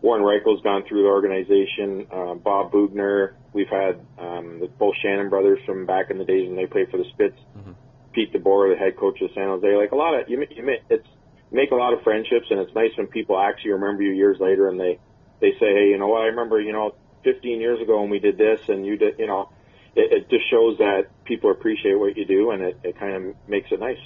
Warren 0.01 0.23
Rychel's 0.23 0.63
gone 0.63 0.85
through 0.89 1.03
the 1.03 1.09
organization. 1.09 2.07
Uh, 2.11 2.35
Bob 2.35 2.73
Boughner. 2.73 3.35
We've 3.52 3.69
had 3.69 4.00
um, 4.19 4.61
the, 4.61 4.69
both 4.69 4.95
Shannon 5.02 5.28
brothers 5.28 5.59
from 5.66 5.87
back 5.87 6.11
in 6.11 6.19
the 6.19 6.25
days 6.25 6.47
when 6.47 6.57
they 6.57 6.66
played 6.66 6.90
for 6.90 6.99
the 6.99 7.04
Spits. 7.12 7.38
Mm-hmm. 7.57 7.73
Pete 8.12 8.33
DeBoer, 8.33 8.75
the 8.75 8.78
head 8.78 8.97
coach 8.97 9.21
of 9.21 9.30
San 9.35 9.47
Jose. 9.47 9.76
Like 9.76 9.92
a 9.92 9.97
lot 9.97 10.21
of 10.21 10.28
you, 10.28 10.45
you 10.50 10.76
it's 10.88 11.07
make 11.52 11.71
a 11.71 11.76
lot 11.76 11.92
of 11.92 12.02
friendships, 12.02 12.47
and 12.50 12.61
it's 12.61 12.75
nice 12.75 12.90
when 12.97 13.07
people 13.07 13.38
actually 13.38 13.73
remember 13.73 14.02
you 14.02 14.12
years 14.12 14.38
later 14.40 14.69
and 14.69 14.78
they 14.78 14.99
they 15.40 15.52
say, 15.52 15.73
hey, 15.73 15.88
you 15.88 15.99
know 15.99 16.09
what? 16.09 16.23
I 16.23 16.26
remember, 16.26 16.61
you 16.61 16.73
know, 16.73 16.95
15 17.25 17.61
years 17.61 17.80
ago 17.80 18.00
when 18.00 18.11
we 18.11 18.19
did 18.19 18.37
this, 18.37 18.61
and 18.69 18.85
you 18.85 18.97
did, 18.97 19.19
you 19.19 19.26
know, 19.26 19.50
it, 19.95 20.12
it 20.12 20.30
just 20.30 20.49
shows 20.50 20.78
that 20.78 21.09
people 21.25 21.50
appreciate 21.50 21.95
what 21.95 22.16
you 22.16 22.25
do, 22.25 22.50
and 22.50 22.62
it, 22.62 22.78
it 22.85 22.99
kind 22.99 23.14
of 23.14 23.49
makes 23.49 23.73
it 23.73 23.80
nice. 23.80 23.99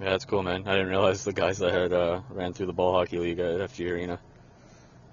Yeah, 0.00 0.10
that's 0.10 0.24
cool, 0.24 0.42
man. 0.42 0.66
I 0.66 0.72
didn't 0.72 0.88
realize 0.88 1.24
the 1.24 1.32
guys 1.32 1.58
that 1.58 1.72
had 1.72 1.92
uh, 1.92 2.20
ran 2.30 2.52
through 2.52 2.66
the 2.66 2.72
ball 2.72 2.94
hockey 2.94 3.18
league 3.18 3.38
at 3.38 3.60
FG 3.70 3.90
Arena. 3.90 4.18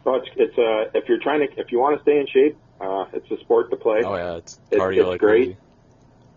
Well, 0.03 0.17
it's 0.17 0.29
it's 0.35 0.57
uh 0.57 0.91
if 0.93 1.09
you're 1.09 1.19
trying 1.19 1.39
to 1.39 1.59
if 1.59 1.71
you 1.71 1.79
want 1.79 1.97
to 1.97 2.03
stay 2.03 2.19
in 2.19 2.27
shape, 2.27 2.55
uh, 2.79 3.05
it's 3.13 3.29
a 3.31 3.37
sport 3.39 3.69
to 3.71 3.77
play. 3.77 4.03
Oh 4.03 4.15
yeah, 4.15 4.37
it's 4.37 4.59
cardio 4.71 4.97
it's, 4.97 5.07
like 5.07 5.19
great. 5.19 5.45
Crazy. 5.45 5.57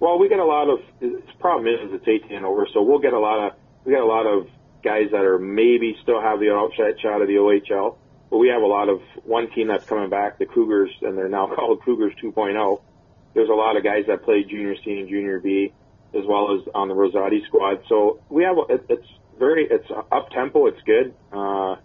Well, 0.01 0.19
we 0.19 0.29
get 0.29 0.39
a 0.39 0.45
lot 0.45 0.69
of. 0.69 0.81
The 1.01 1.23
problem 1.41 1.67
is, 1.67 1.93
it's 1.93 2.07
18 2.07 2.37
and 2.37 2.47
over, 2.47 2.67
so 2.73 2.83
we'll 2.83 3.01
get 3.01 3.13
a 3.13 3.19
lot 3.19 3.47
of 3.47 3.59
we 3.85 3.93
get 3.93 4.03
a 4.03 4.07
lot 4.07 4.27
of 4.27 4.49
guys 4.83 5.11
that 5.11 5.23
are 5.23 5.39
maybe 5.39 5.97
still 6.03 6.21
have 6.21 6.41
the 6.41 6.53
outside 6.53 7.01
shot 7.01 7.21
of 7.21 7.29
the 7.29 7.35
OHL. 7.35 7.97
But 8.31 8.39
we 8.39 8.49
have 8.49 8.63
a 8.63 8.67
lot 8.67 8.89
of 8.89 9.01
one 9.25 9.51
team 9.51 9.69
that's 9.69 9.87
coming 9.87 10.11
back, 10.11 10.39
the 10.39 10.47
Cougars, 10.47 10.91
and 11.03 11.17
they're 11.17 11.29
now 11.29 11.47
called 11.55 11.83
Cougars 11.83 12.13
2.0. 12.23 12.83
There's 13.35 13.49
a 13.49 13.55
lot 13.55 13.77
of 13.77 13.85
guys 13.85 14.05
that 14.09 14.23
play 14.23 14.45
junior 14.45 14.75
C 14.85 14.99
and 15.01 15.09
junior 15.09 15.41
B, 15.41 15.73
as 16.15 16.25
well 16.27 16.55
as 16.55 16.69
on 16.75 16.89
the 16.89 16.95
Rosati 16.95 17.45
squad. 17.47 17.83
So 17.89 18.21
we 18.29 18.45
have 18.45 18.57
it, 18.69 18.85
it's 18.89 19.09
very 19.39 19.67
it's 19.71 19.91
up 20.13 20.31
tempo. 20.31 20.67
It's 20.67 20.83
good. 20.83 21.15
Uh, 21.33 21.77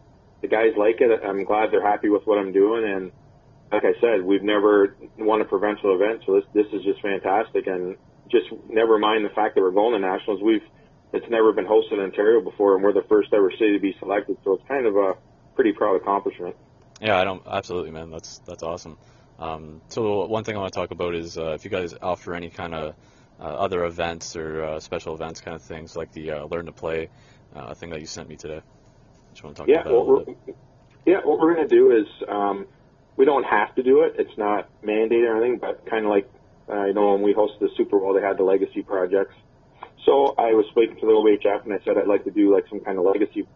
the 0.42 0.48
guys 0.48 0.74
like 0.78 1.00
it. 1.00 1.22
I'm 1.24 1.46
glad 1.46 1.72
they're 1.72 1.86
happy 1.86 2.10
with 2.10 2.28
what 2.28 2.38
I'm 2.38 2.52
doing. 2.52 2.84
And 2.84 3.12
like 3.74 3.84
I 3.84 4.00
said, 4.00 4.24
we've 4.24 4.44
never 4.44 4.96
won 5.18 5.42
a 5.42 5.46
provincial 5.46 5.96
event, 5.96 6.22
so 6.26 6.36
this 6.36 6.46
this 6.54 6.68
is 6.74 6.84
just 6.84 7.02
fantastic. 7.02 7.68
And 7.68 7.98
just 8.30 8.46
never 8.70 9.00
mind 9.00 9.26
the 9.26 9.30
fact 9.30 9.56
that 9.56 9.62
we're 9.62 9.72
going 9.72 9.94
to 9.94 10.00
nationals. 10.00 10.42
We've 10.42 10.64
it's 11.12 11.30
never 11.30 11.54
been 11.54 11.66
hosted 11.66 11.94
in 11.94 12.00
Ontario 12.00 12.42
before, 12.42 12.76
and 12.76 12.84
we're 12.84 12.94
the 12.94 13.06
first 13.10 13.34
ever 13.34 13.52
city 13.52 13.74
to 13.74 13.80
be 13.80 13.96
selected. 14.00 14.38
So 14.44 14.54
it's 14.54 14.68
kind 14.68 14.86
of 14.86 14.96
a 14.96 15.14
pretty 15.56 15.74
proud 15.74 15.96
accomplishment. 15.96 16.56
Yeah, 17.02 17.18
I 17.18 17.24
don't 17.24 17.42
absolutely, 17.48 17.92
man. 17.92 18.12
That's 18.12 18.40
that's 18.40 18.64
awesome. 18.64 18.98
Um, 19.40 19.82
so 19.90 20.26
one 20.28 20.44
thing 20.44 20.56
I 20.56 20.60
want 20.60 20.74
to 20.74 20.80
talk 20.80 20.92
about 20.92 21.16
is 21.16 21.38
uh, 21.38 21.54
if 21.54 21.66
you 21.66 21.72
guys 21.72 21.96
offer 22.02 22.36
any 22.36 22.50
kind 22.50 22.76
of 22.76 22.96
uh, 23.40 23.44
other 23.44 23.86
events 23.86 24.36
or 24.36 24.64
uh, 24.64 24.80
special 24.80 25.16
events 25.16 25.42
kind 25.42 25.56
of 25.56 25.64
things 25.64 25.96
like 25.96 26.12
the 26.14 26.32
uh, 26.32 26.46
Learn 26.46 26.68
to 26.68 26.72
Play 26.72 27.10
uh, 27.56 27.74
thing 27.74 27.90
that 27.90 28.00
you 28.00 28.06
sent 28.06 28.30
me 28.30 28.36
today. 28.36 28.62
Just 29.32 29.44
want 29.44 29.56
to 29.56 29.62
talk 29.62 29.70
yeah, 29.70 29.82
about 29.82 30.26
that. 30.26 30.36
We're, 30.48 30.54
yeah, 31.06 31.18
what 31.24 31.40
we're 31.40 31.56
going 31.56 31.68
to 31.68 31.76
do 31.76 31.92
is 31.92 32.08
um, 32.30 32.68
we 33.18 33.26
don't 33.26 33.44
have 33.44 33.76
to 33.76 33.84
do 33.84 34.02
it. 34.02 34.16
It's 34.18 34.38
not 34.38 34.70
mandated 34.84 35.30
or 35.30 35.38
anything, 35.38 35.60
but 35.60 35.86
kind 35.90 36.06
of 36.06 36.12
like 36.12 36.30
uh, 36.70 36.86
you 36.86 36.94
know 36.94 37.14
when 37.14 37.22
we 37.22 37.34
hosted 37.34 37.60
the 37.60 37.70
Super 37.78 38.00
Bowl, 38.00 38.14
they 38.14 38.22
had 38.22 38.38
the 38.38 38.44
legacy 38.44 38.82
projects. 38.82 39.36
So 40.06 40.36
I 40.38 40.54
was 40.54 40.66
speaking 40.72 40.96
to 41.00 41.06
the 41.06 41.14
OHF 41.14 41.64
and 41.64 41.74
I 41.74 41.80
said 41.86 41.98
I'd 41.98 42.08
like 42.08 42.26
to 42.26 42.32
do 42.32 42.54
like 42.54 42.66
some 42.70 42.82
kind 42.82 42.98
of 42.98 43.06
legacy, 43.06 43.48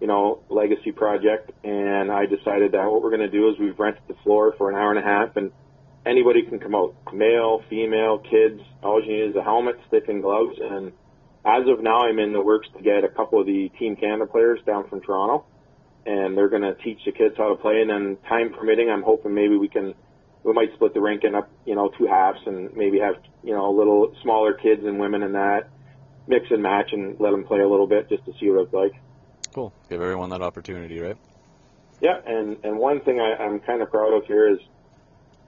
you 0.00 0.06
know, 0.06 0.42
legacy 0.48 0.90
project. 0.90 1.52
And 1.64 2.10
I 2.10 2.26
decided 2.26 2.72
that 2.72 2.90
what 2.90 3.02
we're 3.02 3.14
going 3.14 3.20
to 3.20 3.30
do 3.30 3.50
is 3.50 3.58
we've 3.58 3.78
rented 3.78 4.02
the 4.08 4.16
floor 4.24 4.54
for 4.58 4.70
an 4.70 4.76
hour 4.76 4.90
and 4.90 4.98
a 4.98 5.02
half 5.02 5.36
and 5.36 5.52
anybody 6.04 6.42
can 6.42 6.58
come 6.58 6.74
out, 6.74 6.94
male, 7.12 7.62
female, 7.70 8.18
kids. 8.18 8.60
All 8.82 9.02
you 9.02 9.12
need 9.12 9.30
is 9.30 9.36
a 9.36 9.42
helmet, 9.42 9.76
stick, 9.88 10.08
and 10.08 10.22
gloves. 10.22 10.58
And 10.60 10.92
as 11.44 11.68
of 11.68 11.82
now, 11.82 12.02
I'm 12.02 12.18
in 12.18 12.32
the 12.32 12.42
works 12.42 12.68
to 12.76 12.82
get 12.82 13.04
a 13.04 13.08
couple 13.08 13.40
of 13.40 13.46
the 13.46 13.70
Team 13.78 13.96
Canada 13.96 14.26
players 14.26 14.60
down 14.66 14.88
from 14.88 15.00
Toronto, 15.00 15.44
and 16.06 16.36
they're 16.36 16.48
going 16.48 16.62
to 16.62 16.74
teach 16.74 17.00
the 17.04 17.12
kids 17.12 17.34
how 17.36 17.48
to 17.48 17.56
play. 17.56 17.80
And 17.80 17.90
then, 17.90 18.16
time 18.28 18.52
permitting, 18.52 18.90
I'm 18.90 19.02
hoping 19.02 19.34
maybe 19.34 19.56
we 19.56 19.68
can, 19.68 19.94
we 20.42 20.52
might 20.52 20.72
split 20.74 20.94
the 20.94 21.00
rink 21.00 21.24
in 21.24 21.34
up, 21.34 21.50
you 21.64 21.74
know, 21.74 21.90
two 21.98 22.06
halves, 22.06 22.40
and 22.46 22.74
maybe 22.74 22.98
have, 22.98 23.16
you 23.42 23.54
know, 23.54 23.70
a 23.70 23.74
little 23.76 24.14
smaller 24.22 24.54
kids 24.54 24.84
and 24.84 24.98
women 24.98 25.22
in 25.22 25.32
that, 25.32 25.68
mix 26.26 26.46
and 26.50 26.62
match 26.62 26.92
and 26.92 27.18
let 27.20 27.30
them 27.30 27.44
play 27.44 27.60
a 27.60 27.68
little 27.68 27.86
bit 27.86 28.08
just 28.08 28.24
to 28.24 28.32
see 28.38 28.50
what 28.50 28.64
it's 28.64 28.72
like. 28.72 28.92
Cool. 29.54 29.72
Give 29.88 30.00
everyone 30.00 30.30
that 30.30 30.42
opportunity, 30.42 30.98
right? 31.00 31.16
Yeah, 32.00 32.20
and 32.26 32.56
and 32.64 32.78
one 32.78 33.00
thing 33.00 33.20
I, 33.20 33.34
I'm 33.44 33.60
kind 33.60 33.80
of 33.80 33.90
proud 33.90 34.12
of 34.12 34.26
here 34.26 34.48
is 34.48 34.58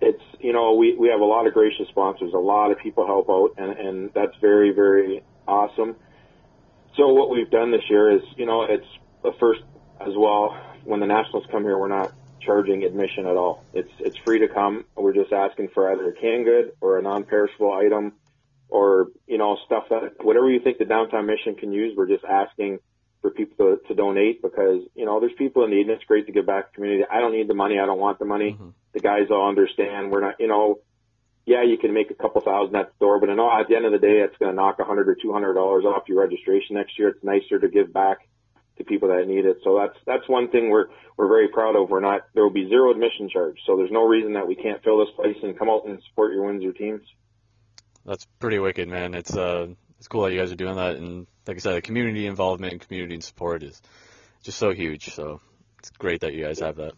it's 0.00 0.22
you 0.38 0.52
know 0.52 0.74
we 0.74 0.96
we 0.96 1.08
have 1.08 1.20
a 1.20 1.24
lot 1.24 1.46
of 1.46 1.54
gracious 1.54 1.88
sponsors, 1.88 2.32
a 2.32 2.38
lot 2.38 2.70
of 2.70 2.78
people 2.78 3.06
help 3.06 3.28
out, 3.28 3.54
and 3.56 3.72
and 3.72 4.10
that's 4.14 4.36
very 4.40 4.70
very 4.70 5.22
awesome. 5.48 5.96
So 6.96 7.08
what 7.08 7.30
we've 7.30 7.50
done 7.50 7.72
this 7.72 7.82
year 7.88 8.10
is 8.10 8.22
you 8.36 8.46
know 8.46 8.62
it's 8.62 8.86
the 9.22 9.32
first 9.40 9.62
as 10.00 10.14
well. 10.16 10.56
When 10.84 11.00
the 11.00 11.06
Nationals 11.06 11.44
come 11.50 11.62
here, 11.62 11.78
we're 11.78 11.88
not 11.88 12.12
charging 12.40 12.84
admission 12.84 13.26
at 13.26 13.36
all. 13.36 13.64
It's 13.72 13.90
it's 13.98 14.16
free 14.18 14.40
to 14.40 14.48
come. 14.48 14.84
We're 14.96 15.14
just 15.14 15.32
asking 15.32 15.68
for 15.74 15.90
either 15.90 16.10
a 16.10 16.12
canned 16.12 16.44
good 16.44 16.72
or 16.80 16.98
a 16.98 17.02
non-perishable 17.02 17.72
item 17.72 18.12
or 18.68 19.08
you 19.26 19.38
know 19.38 19.56
stuff 19.64 19.84
that 19.90 20.22
whatever 20.22 20.50
you 20.50 20.60
think 20.60 20.78
the 20.78 20.84
downtown 20.84 21.26
mission 21.26 21.54
can 21.54 21.72
use. 21.72 21.94
We're 21.96 22.08
just 22.08 22.24
asking 22.24 22.80
for 23.22 23.30
people 23.30 23.76
to, 23.76 23.88
to 23.88 23.94
donate 23.94 24.42
because 24.42 24.82
you 24.94 25.06
know 25.06 25.20
there's 25.20 25.32
people 25.38 25.64
in 25.64 25.70
need 25.70 25.82
and 25.82 25.90
it's 25.90 26.04
great 26.04 26.26
to 26.26 26.32
give 26.32 26.46
back 26.46 26.66
to 26.66 26.70
the 26.70 26.74
community. 26.74 27.04
I 27.10 27.20
don't 27.20 27.32
need 27.32 27.48
the 27.48 27.54
money. 27.54 27.78
I 27.78 27.86
don't 27.86 28.00
want 28.00 28.18
the 28.18 28.26
money. 28.26 28.52
Mm-hmm. 28.52 28.70
The 28.92 29.00
guys 29.00 29.30
all 29.30 29.48
understand. 29.48 30.10
We're 30.10 30.20
not 30.20 30.40
you 30.40 30.48
know. 30.48 30.80
Yeah, 31.46 31.62
you 31.62 31.76
can 31.76 31.92
make 31.92 32.10
a 32.10 32.14
couple 32.14 32.40
thousand 32.40 32.74
at 32.74 32.86
the 32.86 33.04
door, 33.04 33.20
but 33.20 33.28
know, 33.28 33.50
at 33.52 33.68
the 33.68 33.76
end 33.76 33.84
of 33.84 33.92
the 33.92 33.98
day, 33.98 34.20
it's 34.20 34.34
going 34.38 34.50
to 34.50 34.56
knock 34.56 34.78
a 34.78 34.84
hundred 34.84 35.10
or 35.10 35.14
two 35.14 35.30
hundred 35.30 35.52
dollars 35.52 35.84
off 35.84 36.04
your 36.08 36.22
registration 36.22 36.76
next 36.76 36.98
year. 36.98 37.08
It's 37.08 37.22
nicer 37.22 37.58
to 37.58 37.68
give 37.68 37.92
back 37.92 38.26
to 38.78 38.84
people 38.84 39.08
that 39.08 39.26
need 39.26 39.44
it. 39.44 39.58
So 39.64 39.78
that's 39.78 39.98
that's 40.06 40.28
one 40.28 40.50
thing 40.50 40.70
we're 40.70 40.86
we're 41.16 41.28
very 41.28 41.48
proud 41.48 41.76
of. 41.76 41.90
We're 41.90 42.00
not 42.00 42.22
there 42.34 42.42
will 42.42 42.52
be 42.52 42.68
zero 42.68 42.90
admission 42.90 43.28
charge, 43.28 43.58
so 43.66 43.76
there's 43.76 43.92
no 43.92 44.04
reason 44.04 44.34
that 44.34 44.46
we 44.46 44.54
can't 44.56 44.82
fill 44.82 44.98
this 44.98 45.14
place 45.16 45.36
and 45.42 45.58
come 45.58 45.68
out 45.68 45.86
and 45.86 46.00
support 46.08 46.32
your 46.32 46.44
Windsor 46.44 46.72
teams 46.72 47.02
that's 48.04 48.26
pretty 48.38 48.58
wicked, 48.58 48.88
man. 48.88 49.14
It's 49.14 49.34
uh, 49.34 49.68
it's 49.98 50.08
cool 50.08 50.22
that 50.22 50.32
you 50.32 50.38
guys 50.38 50.52
are 50.52 50.56
doing 50.56 50.76
that, 50.76 50.96
and 50.96 51.26
like 51.46 51.56
I 51.56 51.60
said, 51.60 51.76
the 51.76 51.82
community 51.82 52.26
involvement 52.26 52.72
and 52.72 52.80
community 52.80 53.20
support 53.20 53.62
is 53.62 53.80
just 54.42 54.58
so 54.58 54.72
huge. 54.72 55.14
So 55.14 55.40
it's 55.78 55.90
great 55.90 56.20
that 56.20 56.34
you 56.34 56.44
guys 56.44 56.60
have 56.60 56.76
that. 56.76 56.92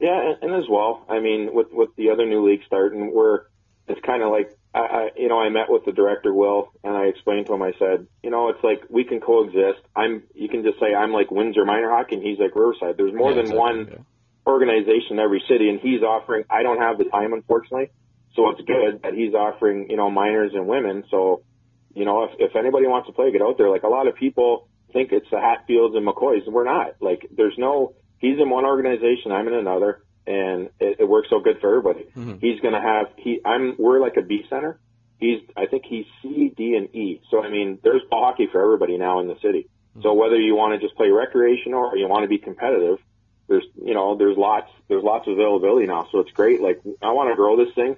Yeah, 0.00 0.20
and, 0.20 0.42
and 0.42 0.62
as 0.62 0.68
well, 0.68 1.04
I 1.08 1.20
mean, 1.20 1.50
with 1.52 1.68
with 1.72 1.90
the 1.96 2.10
other 2.10 2.26
new 2.26 2.48
league 2.48 2.62
starting, 2.66 3.12
we're 3.12 3.42
it's 3.88 4.00
kind 4.00 4.22
of 4.22 4.30
like 4.30 4.56
I, 4.74 4.78
I, 4.80 5.08
you 5.16 5.28
know, 5.28 5.40
I 5.40 5.48
met 5.50 5.70
with 5.70 5.84
the 5.84 5.92
director 5.92 6.34
Will, 6.34 6.72
and 6.82 6.96
I 6.96 7.04
explained 7.04 7.46
to 7.46 7.54
him. 7.54 7.62
I 7.62 7.72
said, 7.78 8.06
you 8.22 8.30
know, 8.30 8.48
it's 8.48 8.62
like 8.64 8.82
we 8.90 9.04
can 9.04 9.20
coexist. 9.20 9.80
I'm, 9.94 10.24
you 10.34 10.48
can 10.48 10.64
just 10.64 10.80
say 10.80 10.94
I'm 10.94 11.12
like 11.12 11.30
Windsor 11.30 11.64
Minor 11.64 11.90
Hockey, 11.90 12.16
and 12.16 12.24
he's 12.24 12.38
like 12.38 12.56
Riverside. 12.56 12.96
There's 12.96 13.14
more 13.14 13.30
yeah, 13.30 13.36
than 13.36 13.52
exactly, 13.52 13.58
one 13.58 13.88
yeah. 13.90 13.98
organization 14.46 15.12
in 15.12 15.18
every 15.20 15.42
city, 15.48 15.68
and 15.68 15.78
he's 15.80 16.02
offering. 16.02 16.44
I 16.50 16.62
don't 16.62 16.80
have 16.80 16.98
the 16.98 17.04
time, 17.04 17.32
unfortunately, 17.32 17.90
so 18.34 18.50
it's 18.50 18.62
good 18.62 19.02
that 19.02 19.14
he's 19.14 19.32
offering, 19.34 19.90
you 19.90 19.96
know, 19.96 20.10
minors 20.10 20.52
and 20.54 20.66
women. 20.66 21.04
So, 21.10 21.44
you 21.94 22.04
know, 22.04 22.24
if, 22.24 22.30
if 22.40 22.56
anybody 22.56 22.86
wants 22.88 23.06
to 23.06 23.12
play, 23.12 23.30
get 23.30 23.42
out 23.42 23.56
there. 23.56 23.70
Like 23.70 23.84
a 23.84 23.88
lot 23.88 24.08
of 24.08 24.16
people 24.16 24.68
think 24.92 25.12
it's 25.12 25.30
the 25.30 25.40
Hatfields 25.40 25.94
and 25.94 26.06
McCoys. 26.06 26.46
We're 26.48 26.64
not. 26.64 26.96
Like 27.00 27.28
there's 27.36 27.54
no, 27.58 27.94
he's 28.18 28.40
in 28.40 28.50
one 28.50 28.64
organization, 28.64 29.30
I'm 29.30 29.46
in 29.46 29.54
another, 29.54 30.02
and 30.26 30.70
it, 30.80 31.00
it 31.00 31.08
works 31.08 31.28
so 31.30 31.40
good 31.40 31.60
for 31.60 31.68
everybody. 31.68 32.06
Mm-hmm. 32.16 32.38
He's 32.40 32.60
going 32.60 32.74
to 32.74 32.80
have, 32.80 33.06
he, 33.16 33.40
I'm, 33.44 33.76
we're 33.78 34.00
like 34.00 34.16
a 34.16 34.22
B 34.22 34.44
center. 34.48 34.78
He's, 35.18 35.40
I 35.56 35.66
think 35.66 35.84
he's 35.86 36.06
C, 36.22 36.52
D, 36.56 36.76
and 36.76 36.94
E. 36.94 37.22
So, 37.30 37.42
I 37.42 37.50
mean, 37.50 37.78
there's 37.82 38.02
ball 38.10 38.24
hockey 38.24 38.48
for 38.50 38.62
everybody 38.62 38.98
now 38.98 39.20
in 39.20 39.28
the 39.28 39.36
city. 39.36 39.68
Mm-hmm. 39.90 40.02
So 40.02 40.14
whether 40.14 40.36
you 40.36 40.54
want 40.54 40.78
to 40.78 40.84
just 40.84 40.96
play 40.96 41.08
recreational 41.08 41.80
or 41.80 41.96
you 41.96 42.08
want 42.08 42.24
to 42.24 42.28
be 42.28 42.38
competitive, 42.38 42.98
there's, 43.48 43.64
you 43.76 43.94
know, 43.94 44.16
there's 44.16 44.36
lots, 44.36 44.70
there's 44.88 45.04
lots 45.04 45.26
of 45.26 45.34
availability 45.34 45.86
now. 45.86 46.08
So 46.10 46.20
it's 46.20 46.32
great. 46.32 46.60
Like 46.60 46.80
I 47.02 47.12
want 47.12 47.30
to 47.30 47.36
grow 47.36 47.56
this 47.56 47.74
thing 47.74 47.96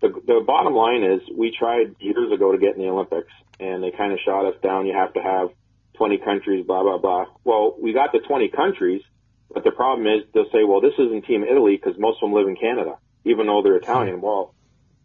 the, 0.00 0.08
the 0.08 0.42
bottom 0.46 0.74
line 0.74 1.02
is 1.02 1.20
we 1.34 1.54
tried 1.56 1.96
years 1.98 2.32
ago 2.32 2.52
to 2.52 2.58
get 2.58 2.76
in 2.76 2.82
the 2.82 2.88
Olympics 2.88 3.32
and 3.58 3.82
they 3.82 3.90
kind 3.90 4.12
of 4.12 4.18
shot 4.24 4.46
us 4.46 4.54
down. 4.62 4.86
You 4.86 4.94
have 4.94 5.12
to 5.14 5.22
have 5.22 5.48
20 5.94 6.18
countries, 6.18 6.64
blah, 6.66 6.82
blah, 6.82 6.98
blah. 6.98 7.26
Well, 7.44 7.76
we 7.80 7.92
got 7.92 8.12
to 8.12 8.20
20 8.20 8.48
countries, 8.50 9.02
but 9.52 9.64
the 9.64 9.70
problem 9.70 10.06
is 10.06 10.24
they'll 10.34 10.50
say, 10.50 10.64
well, 10.64 10.80
this 10.80 10.94
isn't 10.98 11.24
Team 11.24 11.44
Italy 11.44 11.76
because 11.76 11.98
most 11.98 12.16
of 12.22 12.28
them 12.28 12.32
live 12.32 12.48
in 12.48 12.56
Canada, 12.56 12.98
even 13.24 13.46
though 13.46 13.62
they're 13.62 13.76
Italian. 13.76 14.16
Hmm. 14.16 14.22
Well, 14.22 14.54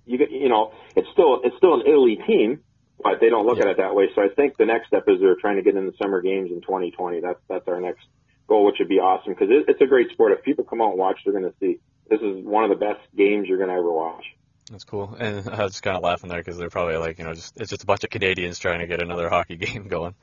you 0.06 0.18
get, 0.18 0.32
you 0.32 0.50
know, 0.50 0.74
it's 0.96 1.08
still, 1.14 1.42
it's 1.44 1.56
still 1.58 1.76
an 1.76 1.84
Italy 1.88 2.18
team, 2.28 2.60
but 3.02 3.20
they 3.22 3.30
don't 3.30 3.46
look 3.46 3.58
yeah. 3.58 3.66
at 3.66 3.70
it 3.72 3.78
that 3.78 3.96
way. 3.96 4.10
So 4.16 4.22
I 4.22 4.28
think 4.30 4.58
the 4.58 4.66
next 4.66 4.88
step 4.88 5.04
is 5.08 5.20
they're 5.22 5.36
trying 5.36 5.56
to 5.56 5.62
get 5.62 5.76
in 5.76 5.86
the 5.86 5.94
summer 6.02 6.22
games 6.22 6.52
in 6.52 6.62
2020. 6.62 7.22
That's, 7.22 7.40
that's 7.48 7.68
our 7.68 7.80
next 7.80 8.06
goal, 8.48 8.66
which 8.66 8.76
would 8.80 8.90
be 8.90 9.00
awesome 9.00 9.34
because 9.34 9.50
it, 9.50 9.66
it's 9.70 9.82
a 9.82 9.88
great 9.88 10.12
sport. 10.12 10.34
If 10.34 10.44
people 10.44 10.66
come 10.66 10.82
out 10.82 10.90
and 10.90 11.00
watch, 11.00 11.20
they're 11.24 11.34
going 11.34 11.50
to 11.50 11.56
see 11.60 11.80
this 12.10 12.20
is 12.20 12.44
one 12.44 12.66
of 12.66 12.70
the 12.70 12.86
best 12.86 13.02
games 13.16 13.48
you're 13.48 13.58
going 13.58 13.70
to 13.70 13.76
ever 13.76 13.92
watch. 13.92 14.26
That's 14.70 14.84
cool. 14.84 15.16
And 15.20 15.48
I 15.50 15.64
was 15.64 15.74
just 15.74 15.84
kind 15.84 15.98
of 15.98 16.04
laughing 16.04 16.30
there 16.30 16.40
because 16.40 16.58
they're 16.58 16.70
probably 16.70 16.98
like, 16.98 17.18
you 17.18 17.26
know, 17.26 17.34
just 17.34 17.60
it's 17.60 17.70
just 17.70 17.84
a 17.84 17.86
bunch 17.86 18.04
of 18.04 18.10
Canadians 18.10 18.60
trying 18.60 18.80
to 18.80 18.88
get 18.88 19.02
another 19.02 19.30
hockey 19.30 19.56
game 19.58 19.88
going. 19.88 20.16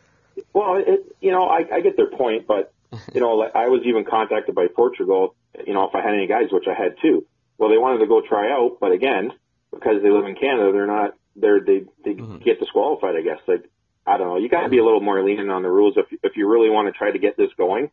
Well, 0.53 0.77
it, 0.77 1.17
you 1.21 1.33
know, 1.33 1.47
I, 1.47 1.65
I 1.73 1.81
get 1.81 1.97
their 1.97 2.11
point, 2.11 2.47
but 2.47 2.73
you 3.15 3.21
know, 3.21 3.35
like 3.35 3.55
I 3.55 3.69
was 3.69 3.83
even 3.85 4.05
contacted 4.05 4.55
by 4.55 4.67
Portugal. 4.75 5.35
You 5.67 5.75
know, 5.75 5.89
if 5.89 5.95
I 5.95 6.01
had 6.01 6.15
any 6.15 6.27
guys, 6.27 6.49
which 6.51 6.67
I 6.69 6.75
had 6.75 6.97
too. 7.01 7.27
Well, 7.59 7.71
they 7.71 7.79
wanted 7.79 7.99
to 7.99 8.07
go 8.07 8.23
try 8.27 8.51
out, 8.51 8.79
but 8.81 8.93
again, 8.93 9.33
because 9.73 10.03
they 10.03 10.11
live 10.11 10.25
in 10.27 10.35
Canada, 10.35 10.73
they're 10.73 10.87
not. 10.87 11.15
They're 11.37 11.61
they 11.61 11.85
they 12.05 12.15
mm-hmm. 12.15 12.39
get 12.39 12.61
disqualified. 12.61 13.17
I 13.17 13.23
guess. 13.23 13.41
Like 13.47 13.71
I 14.07 14.19
don't 14.19 14.29
know. 14.29 14.39
You 14.39 14.49
got 14.49 14.63
to 14.63 14.69
be 14.69 14.79
a 14.79 14.85
little 14.85 15.01
more 15.01 15.23
lenient 15.23 15.51
on 15.51 15.63
the 15.63 15.71
rules 15.71 15.95
if 15.97 16.07
if 16.23 16.37
you 16.37 16.51
really 16.51 16.71
want 16.71 16.93
to 16.93 16.93
try 16.93 17.11
to 17.11 17.19
get 17.19 17.37
this 17.37 17.51
going, 17.57 17.91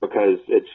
because 0.00 0.38
it's 0.48 0.68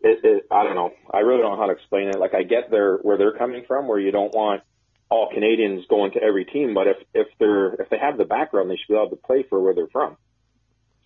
it, 0.00 0.20
it, 0.24 0.46
I 0.50 0.64
don't 0.64 0.74
know. 0.74 0.92
I 1.12 1.20
really 1.20 1.40
don't 1.40 1.52
know 1.52 1.60
how 1.60 1.66
to 1.66 1.72
explain 1.72 2.08
it. 2.08 2.18
Like 2.18 2.34
I 2.34 2.42
get 2.42 2.70
their 2.70 2.96
where 2.98 3.16
they're 3.16 3.36
coming 3.36 3.64
from, 3.66 3.88
where 3.88 3.98
you 3.98 4.10
don't 4.10 4.34
want 4.34 4.62
all 5.10 5.30
Canadians 5.32 5.86
going 5.88 6.12
to 6.12 6.22
every 6.22 6.44
team, 6.44 6.74
but 6.74 6.86
if 6.86 6.96
if 7.14 7.28
they're 7.38 7.74
if 7.74 7.88
they 7.90 7.98
have 7.98 8.18
the 8.18 8.24
background, 8.24 8.70
they 8.70 8.76
should 8.76 8.92
be 8.92 8.94
able 8.94 9.10
to 9.10 9.16
play 9.16 9.44
for 9.48 9.60
where 9.60 9.74
they're 9.74 9.88
from. 9.88 10.16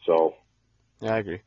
So, 0.06 0.34
yeah, 1.00 1.14
I 1.14 1.18
agree. 1.18 1.40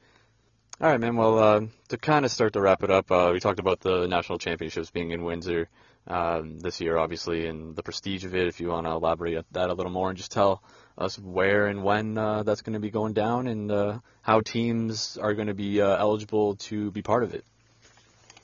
All 0.81 0.89
right, 0.89 0.99
man. 0.99 1.15
Well, 1.15 1.39
uh, 1.39 1.61
to 1.87 1.97
kind 1.97 2.25
of 2.25 2.31
start 2.31 2.51
to 2.53 2.61
wrap 2.61 2.83
it 2.83 2.91
up, 2.91 3.09
uh, 3.09 3.29
we 3.31 3.39
talked 3.39 3.59
about 3.59 3.79
the 3.79 4.07
national 4.07 4.39
championships 4.39 4.91
being 4.91 5.11
in 5.11 5.23
Windsor 5.23 5.69
um, 6.05 6.59
this 6.59 6.81
year, 6.81 6.97
obviously, 6.97 7.47
and 7.47 7.77
the 7.77 7.81
prestige 7.81 8.25
of 8.25 8.35
it. 8.35 8.47
If 8.47 8.59
you 8.59 8.67
want 8.67 8.85
to 8.85 8.91
elaborate 8.91 9.45
that 9.53 9.69
a 9.69 9.73
little 9.73 9.91
more 9.93 10.09
and 10.09 10.17
just 10.17 10.33
tell 10.33 10.61
us 10.97 11.17
where 11.17 11.67
and 11.67 11.81
when 11.81 12.17
uh, 12.17 12.43
that's 12.43 12.61
going 12.61 12.73
to 12.73 12.81
be 12.81 12.89
going 12.89 13.13
down 13.13 13.47
and 13.47 13.71
uh, 13.71 13.99
how 14.21 14.41
teams 14.41 15.17
are 15.17 15.33
going 15.33 15.47
to 15.47 15.53
be 15.53 15.81
uh, 15.81 15.95
eligible 15.95 16.55
to 16.55 16.91
be 16.91 17.01
part 17.01 17.23
of 17.23 17.33
it. 17.33 17.45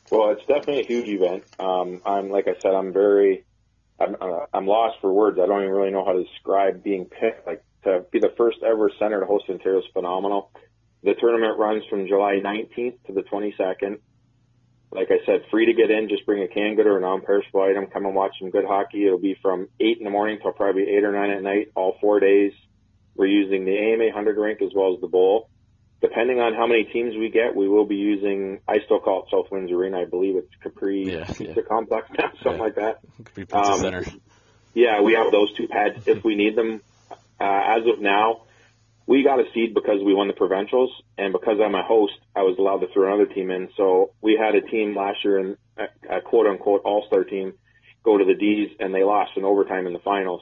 Well, 0.10 0.32
it's 0.32 0.46
definitely 0.46 0.84
a 0.84 0.88
huge 0.88 1.10
event. 1.10 1.44
Um, 1.60 2.02
I'm 2.06 2.30
like 2.30 2.48
I 2.48 2.54
said, 2.62 2.74
I'm 2.74 2.94
very, 2.94 3.44
I'm, 4.00 4.16
uh, 4.22 4.46
I'm 4.54 4.68
lost 4.68 5.00
for 5.02 5.12
words. 5.12 5.38
I 5.38 5.48
don't 5.48 5.64
even 5.64 5.74
really 5.74 5.92
know 5.92 6.06
how 6.06 6.14
to 6.14 6.24
describe 6.24 6.82
being 6.82 7.06
picked. 7.06 7.46
Like 7.46 7.62
to 7.84 8.06
be 8.10 8.20
the 8.20 8.34
first 8.38 8.60
ever 8.64 8.90
center 9.00 9.20
to 9.20 9.26
host 9.26 9.50
Ontario 9.50 9.80
is 9.80 9.86
phenomenal. 9.92 10.50
The 11.04 11.16
tournament 11.16 11.58
runs 11.58 11.84
from 11.90 12.08
July 12.08 12.40
19th 12.44 13.06
to 13.08 13.14
the 13.14 13.22
22nd. 13.22 14.00
Like 14.92 15.08
I 15.10 15.26
said, 15.26 15.46
free 15.50 15.68
to 15.68 15.74
get 15.74 15.90
in. 15.90 16.10
Just 16.10 16.26
bring 16.26 16.44
a 16.44 16.48
can 16.48 16.76
good 16.76 16.86
or 16.86 16.98
a 16.98 17.02
non-perishable 17.02 17.62
item. 17.62 17.88
Come 17.88 18.06
and 18.06 18.14
watch 18.14 18.34
some 18.40 18.52
good 18.52 18.66
hockey. 18.66 19.06
It'll 19.06 19.18
be 19.18 19.36
from 19.42 19.70
8 19.80 19.98
in 19.98 20.04
the 20.04 20.10
morning 20.10 20.40
till 20.42 20.52
probably 20.52 20.84
8 20.84 21.04
or 21.04 21.12
9 21.14 21.30
at 21.32 21.42
night, 21.42 21.72
all 21.76 21.98
four 22.02 22.20
days. 22.20 22.52
We're 23.16 23.28
using 23.28 23.66
the 23.66 23.78
AMA 23.78 24.06
100 24.06 24.38
rink 24.38 24.62
as 24.62 24.72
well 24.76 24.94
as 24.94 25.02
the 25.02 25.08
bowl. 25.08 25.50
Depending 26.02 26.40
on 26.40 26.56
how 26.56 26.66
many 26.66 26.86
teams 26.86 27.16
we 27.16 27.30
get, 27.30 27.56
we 27.56 27.70
will 27.70 27.86
be 27.86 27.96
using, 27.96 28.60
I 28.68 28.78
still 28.86 29.00
call 29.00 29.24
it 29.24 29.30
South 29.32 29.52
Winds 29.52 29.72
Arena. 29.72 30.02
I 30.02 30.06
believe 30.06 30.36
it's 30.36 30.50
Capri 30.62 31.14
yeah, 31.14 31.26
Pizza 31.26 31.44
yeah. 31.44 31.62
Complex 31.68 32.10
now, 32.18 32.32
something 32.44 32.54
yeah. 32.54 32.58
like 32.58 32.76
that. 32.76 33.00
Capri 33.24 33.46
Pizza 33.46 33.58
um, 33.58 33.80
Center. 33.80 34.06
Yeah, 34.74 35.02
we 35.02 35.14
have 35.14 35.32
those 35.32 35.54
two 35.56 35.68
pads 35.68 36.08
if 36.08 36.24
we 36.24 36.36
need 36.36 36.56
them. 36.56 36.82
Uh, 37.40 37.78
as 37.78 37.88
of 37.88 38.00
now, 38.00 38.44
we 39.08 39.24
got 39.24 39.40
a 39.40 39.44
seed 39.54 39.74
because 39.74 40.04
we 40.04 40.14
won 40.14 40.28
the 40.28 40.34
provincials, 40.34 40.92
and 41.18 41.34
because 41.34 41.58
I'm 41.64 41.76
a 41.76 41.84
host, 41.84 42.14
I 42.36 42.42
was 42.42 42.58
allowed 42.58 42.80
to 42.80 42.94
throw 42.94 43.08
another 43.08 43.32
team 43.32 43.50
in. 43.52 43.70
So 43.76 44.12
we 44.22 44.40
had 44.40 44.56
a 44.56 44.62
team 44.62 44.96
last 44.96 45.24
year, 45.24 45.40
in 45.40 45.58
a, 45.78 46.18
a 46.18 46.22
quote 46.22 46.48
unquote 46.48 46.82
all 46.86 47.04
star 47.08 47.24
team, 47.24 47.54
go 48.04 48.18
to 48.18 48.26
the 48.26 48.36
D's, 48.36 48.70
and 48.80 48.94
they 48.94 49.04
lost 49.04 49.32
in 49.36 49.44
overtime 49.44 49.88
in 49.88 49.94
the 49.94 50.00
finals. 50.00 50.42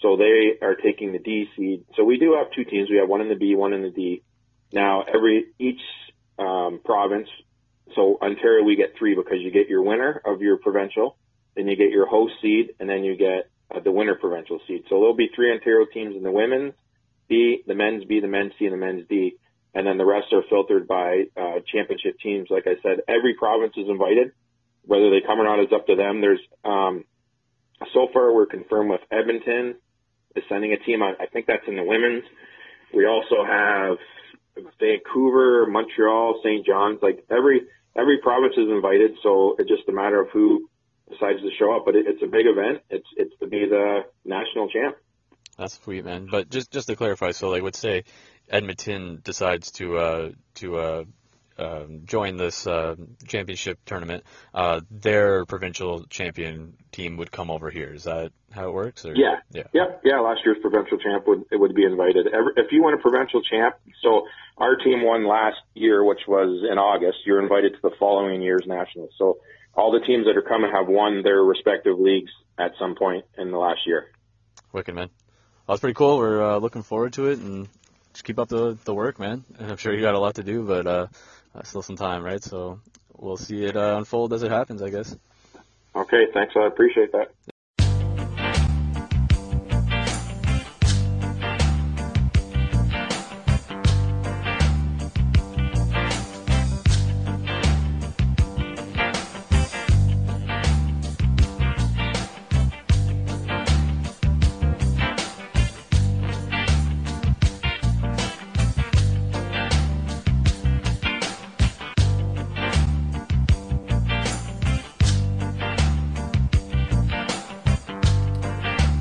So 0.00 0.16
they 0.16 0.58
are 0.62 0.76
taking 0.76 1.12
the 1.12 1.18
D 1.18 1.48
seed. 1.56 1.84
So 1.96 2.04
we 2.04 2.18
do 2.18 2.34
have 2.34 2.52
two 2.52 2.64
teams. 2.64 2.90
We 2.90 2.98
have 2.98 3.08
one 3.08 3.22
in 3.22 3.28
the 3.28 3.34
B, 3.34 3.54
one 3.54 3.72
in 3.72 3.82
the 3.82 3.90
D. 3.90 4.22
Now 4.72 5.02
every 5.02 5.46
each 5.58 5.80
um, 6.38 6.80
province. 6.84 7.28
So 7.94 8.18
Ontario, 8.20 8.64
we 8.64 8.76
get 8.76 8.94
three 8.98 9.14
because 9.14 9.38
you 9.40 9.50
get 9.50 9.68
your 9.68 9.82
winner 9.82 10.20
of 10.24 10.42
your 10.42 10.58
provincial, 10.58 11.16
then 11.54 11.68
you 11.68 11.76
get 11.76 11.90
your 11.90 12.06
host 12.06 12.34
seed, 12.42 12.74
and 12.78 12.88
then 12.88 13.04
you 13.04 13.16
get 13.16 13.50
uh, 13.74 13.80
the 13.80 13.92
winner 13.92 14.16
provincial 14.16 14.60
seed. 14.66 14.84
So 14.88 14.96
there'll 14.96 15.14
be 15.14 15.30
three 15.34 15.52
Ontario 15.52 15.86
teams 15.92 16.16
in 16.16 16.22
the 16.22 16.32
women's 16.32 16.74
B, 17.28 17.62
the 17.66 17.74
men's 17.74 18.04
B, 18.04 18.20
the 18.20 18.28
men's 18.28 18.52
C, 18.58 18.66
and 18.66 18.74
the 18.74 18.78
men's 18.78 19.06
D. 19.08 19.36
And 19.74 19.86
then 19.86 19.98
the 19.98 20.06
rest 20.06 20.32
are 20.32 20.42
filtered 20.48 20.88
by 20.88 21.24
uh, 21.36 21.60
championship 21.70 22.18
teams. 22.22 22.48
Like 22.48 22.66
I 22.66 22.80
said, 22.82 23.04
every 23.08 23.34
province 23.34 23.74
is 23.76 23.88
invited. 23.88 24.32
Whether 24.84 25.10
they 25.10 25.26
come 25.26 25.40
or 25.40 25.44
not 25.44 25.60
is 25.60 25.72
up 25.74 25.86
to 25.86 25.96
them. 25.96 26.20
There's 26.20 26.40
um, 26.64 27.04
so 27.92 28.08
far 28.12 28.32
we're 28.32 28.46
confirmed 28.46 28.90
with 28.90 29.00
Edmonton 29.10 29.76
is 30.34 30.44
sending 30.48 30.72
a 30.72 30.78
team. 30.78 31.02
I, 31.02 31.12
I 31.20 31.26
think 31.26 31.46
that's 31.46 31.66
in 31.66 31.76
the 31.76 31.84
women's. 31.84 32.24
We 32.94 33.06
also 33.06 33.44
have 33.44 33.96
Vancouver, 34.80 35.66
Montreal, 35.66 36.40
St. 36.44 36.64
John's. 36.64 37.00
Like 37.02 37.24
every 37.30 37.62
every 37.96 38.18
province 38.22 38.54
is 38.56 38.68
invited, 38.70 39.12
so 39.22 39.56
it's 39.58 39.68
just 39.68 39.88
a 39.88 39.92
matter 39.92 40.20
of 40.20 40.28
who 40.30 40.68
decides 41.10 41.40
to 41.40 41.50
show 41.58 41.76
up. 41.76 41.84
But 41.84 41.96
it, 41.96 42.06
it's 42.06 42.22
a 42.22 42.26
big 42.26 42.46
event. 42.46 42.82
It's 42.90 43.08
it's 43.16 43.34
to 43.40 43.46
be 43.46 43.66
the 43.68 44.04
national 44.24 44.68
champ. 44.68 44.96
That's 45.58 45.80
sweet, 45.82 46.04
man. 46.04 46.28
But 46.30 46.50
just 46.50 46.70
just 46.70 46.88
to 46.88 46.96
clarify, 46.96 47.30
so 47.30 47.48
like, 47.48 47.62
let's 47.62 47.78
say 47.78 48.04
Edmonton 48.48 49.20
decides 49.24 49.70
to 49.72 49.96
uh, 49.96 50.30
to 50.56 50.76
uh, 50.76 51.04
um, 51.58 52.02
join 52.04 52.36
this 52.36 52.66
uh, 52.66 52.96
championship 53.26 53.78
tournament, 53.86 54.24
uh, 54.52 54.80
their 54.90 55.46
provincial 55.46 56.04
champion 56.04 56.74
team 56.92 57.16
would 57.16 57.32
come 57.32 57.50
over 57.50 57.70
here. 57.70 57.92
Is 57.94 58.04
that 58.04 58.32
how 58.52 58.68
it 58.68 58.74
works? 58.74 59.04
Or? 59.06 59.14
Yeah. 59.14 59.36
Yeah. 59.50 59.64
Yep. 59.72 60.02
Yeah. 60.04 60.20
Last 60.20 60.40
year's 60.44 60.58
provincial 60.60 60.98
champ 60.98 61.26
would 61.26 61.44
it 61.50 61.56
would 61.56 61.74
be 61.74 61.84
invited. 61.84 62.26
If 62.56 62.72
you 62.72 62.84
win 62.84 62.94
a 62.94 62.98
provincial 62.98 63.42
champ, 63.42 63.76
so 64.02 64.26
our 64.58 64.76
team 64.76 65.02
won 65.02 65.26
last 65.26 65.58
year, 65.74 66.04
which 66.04 66.20
was 66.28 66.64
in 66.70 66.78
August. 66.78 67.18
You're 67.24 67.42
invited 67.42 67.72
to 67.74 67.78
the 67.82 67.92
following 67.98 68.42
year's 68.42 68.64
nationals. 68.66 69.10
So 69.18 69.38
all 69.74 69.92
the 69.92 70.04
teams 70.06 70.26
that 70.26 70.36
are 70.36 70.42
coming 70.42 70.70
have 70.72 70.88
won 70.88 71.22
their 71.22 71.42
respective 71.42 71.98
leagues 71.98 72.30
at 72.58 72.72
some 72.78 72.94
point 72.94 73.24
in 73.38 73.50
the 73.50 73.58
last 73.58 73.80
year. 73.86 74.10
Wicked 74.72 74.94
man. 74.94 75.10
That's 75.66 75.80
pretty 75.80 75.94
cool. 75.94 76.18
We're 76.18 76.42
uh, 76.42 76.58
looking 76.58 76.82
forward 76.82 77.14
to 77.14 77.26
it, 77.26 77.40
and 77.40 77.68
just 78.12 78.24
keep 78.24 78.38
up 78.38 78.48
the 78.48 78.78
the 78.84 78.94
work, 78.94 79.18
man. 79.18 79.44
And 79.58 79.70
I'm 79.70 79.76
sure 79.76 79.92
you 79.92 80.00
got 80.00 80.14
a 80.14 80.18
lot 80.18 80.36
to 80.36 80.44
do, 80.44 80.64
but 80.64 80.86
uh, 80.86 81.06
still 81.64 81.82
some 81.82 81.96
time, 81.96 82.22
right? 82.22 82.42
So 82.42 82.80
we'll 83.16 83.36
see 83.36 83.64
it 83.64 83.76
uh, 83.76 83.96
unfold 83.98 84.32
as 84.32 84.42
it 84.42 84.50
happens, 84.50 84.82
I 84.82 84.90
guess. 84.90 85.16
Okay, 85.94 86.26
thanks. 86.32 86.54
I 86.56 86.66
appreciate 86.66 87.12
that. 87.12 87.32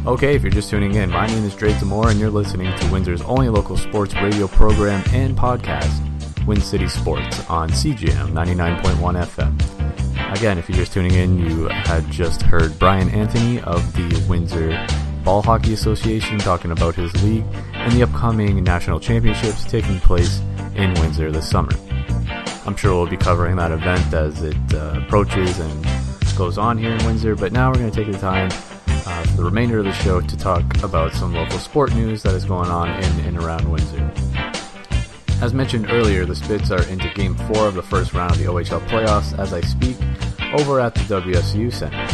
Okay, 0.07 0.35
if 0.35 0.43
you're 0.43 0.51
just 0.51 0.69
tuning 0.69 0.93
in, 0.93 1.09
my 1.09 1.25
name 1.25 1.43
is 1.45 1.55
Drake 1.55 1.77
Demore, 1.77 2.11
and 2.11 2.19
you're 2.19 2.29
listening 2.29 2.71
to 2.77 2.91
Windsor's 2.91 3.23
only 3.23 3.49
local 3.49 3.75
sports 3.75 4.13
radio 4.13 4.47
program 4.47 5.03
and 5.11 5.35
podcast, 5.35 6.45
Win 6.45 6.61
City 6.61 6.87
Sports, 6.87 7.43
on 7.49 7.71
CJAM 7.71 8.29
99.1 8.29 9.25
FM. 9.25 10.37
Again, 10.37 10.59
if 10.59 10.69
you're 10.69 10.77
just 10.77 10.93
tuning 10.93 11.15
in, 11.15 11.39
you 11.39 11.69
had 11.69 12.07
just 12.11 12.43
heard 12.43 12.77
Brian 12.77 13.09
Anthony 13.09 13.59
of 13.61 13.81
the 13.93 14.23
Windsor 14.29 14.85
Ball 15.23 15.41
Hockey 15.41 15.73
Association 15.73 16.37
talking 16.37 16.69
about 16.69 16.93
his 16.93 17.11
league 17.23 17.43
and 17.73 17.91
the 17.93 18.03
upcoming 18.03 18.63
national 18.63 18.99
championships 18.99 19.65
taking 19.65 19.99
place 20.01 20.39
in 20.75 20.93
Windsor 20.99 21.31
this 21.31 21.49
summer. 21.49 21.71
I'm 22.67 22.75
sure 22.75 22.93
we'll 22.93 23.09
be 23.09 23.17
covering 23.17 23.55
that 23.55 23.71
event 23.71 24.13
as 24.13 24.43
it 24.43 24.55
uh, 24.71 25.01
approaches 25.03 25.57
and 25.57 25.87
goes 26.37 26.59
on 26.59 26.77
here 26.77 26.91
in 26.91 27.03
Windsor, 27.07 27.35
but 27.35 27.51
now 27.51 27.71
we're 27.71 27.79
going 27.79 27.89
to 27.89 28.03
take 28.03 28.13
the 28.13 28.19
time 28.19 28.51
the 29.35 29.43
remainder 29.43 29.79
of 29.79 29.85
the 29.85 29.93
show 29.93 30.21
to 30.21 30.37
talk 30.37 30.63
about 30.83 31.13
some 31.13 31.33
local 31.33 31.59
sport 31.59 31.93
news 31.93 32.23
that 32.23 32.33
is 32.33 32.45
going 32.45 32.69
on 32.69 32.89
in 32.89 33.25
and 33.25 33.37
around 33.37 33.69
Windsor. 33.69 34.11
As 35.41 35.53
mentioned 35.53 35.87
earlier, 35.89 36.25
the 36.25 36.35
Spits 36.35 36.71
are 36.71 36.83
into 36.83 37.09
Game 37.13 37.35
4 37.35 37.67
of 37.67 37.73
the 37.73 37.83
first 37.83 38.13
round 38.13 38.31
of 38.31 38.37
the 38.37 38.45
OHL 38.45 38.79
playoffs 38.87 39.37
as 39.37 39.51
I 39.51 39.59
speak 39.61 39.97
over 40.53 40.79
at 40.79 40.95
the 40.95 41.01
WFCU 41.01 41.71
Center. 41.73 42.07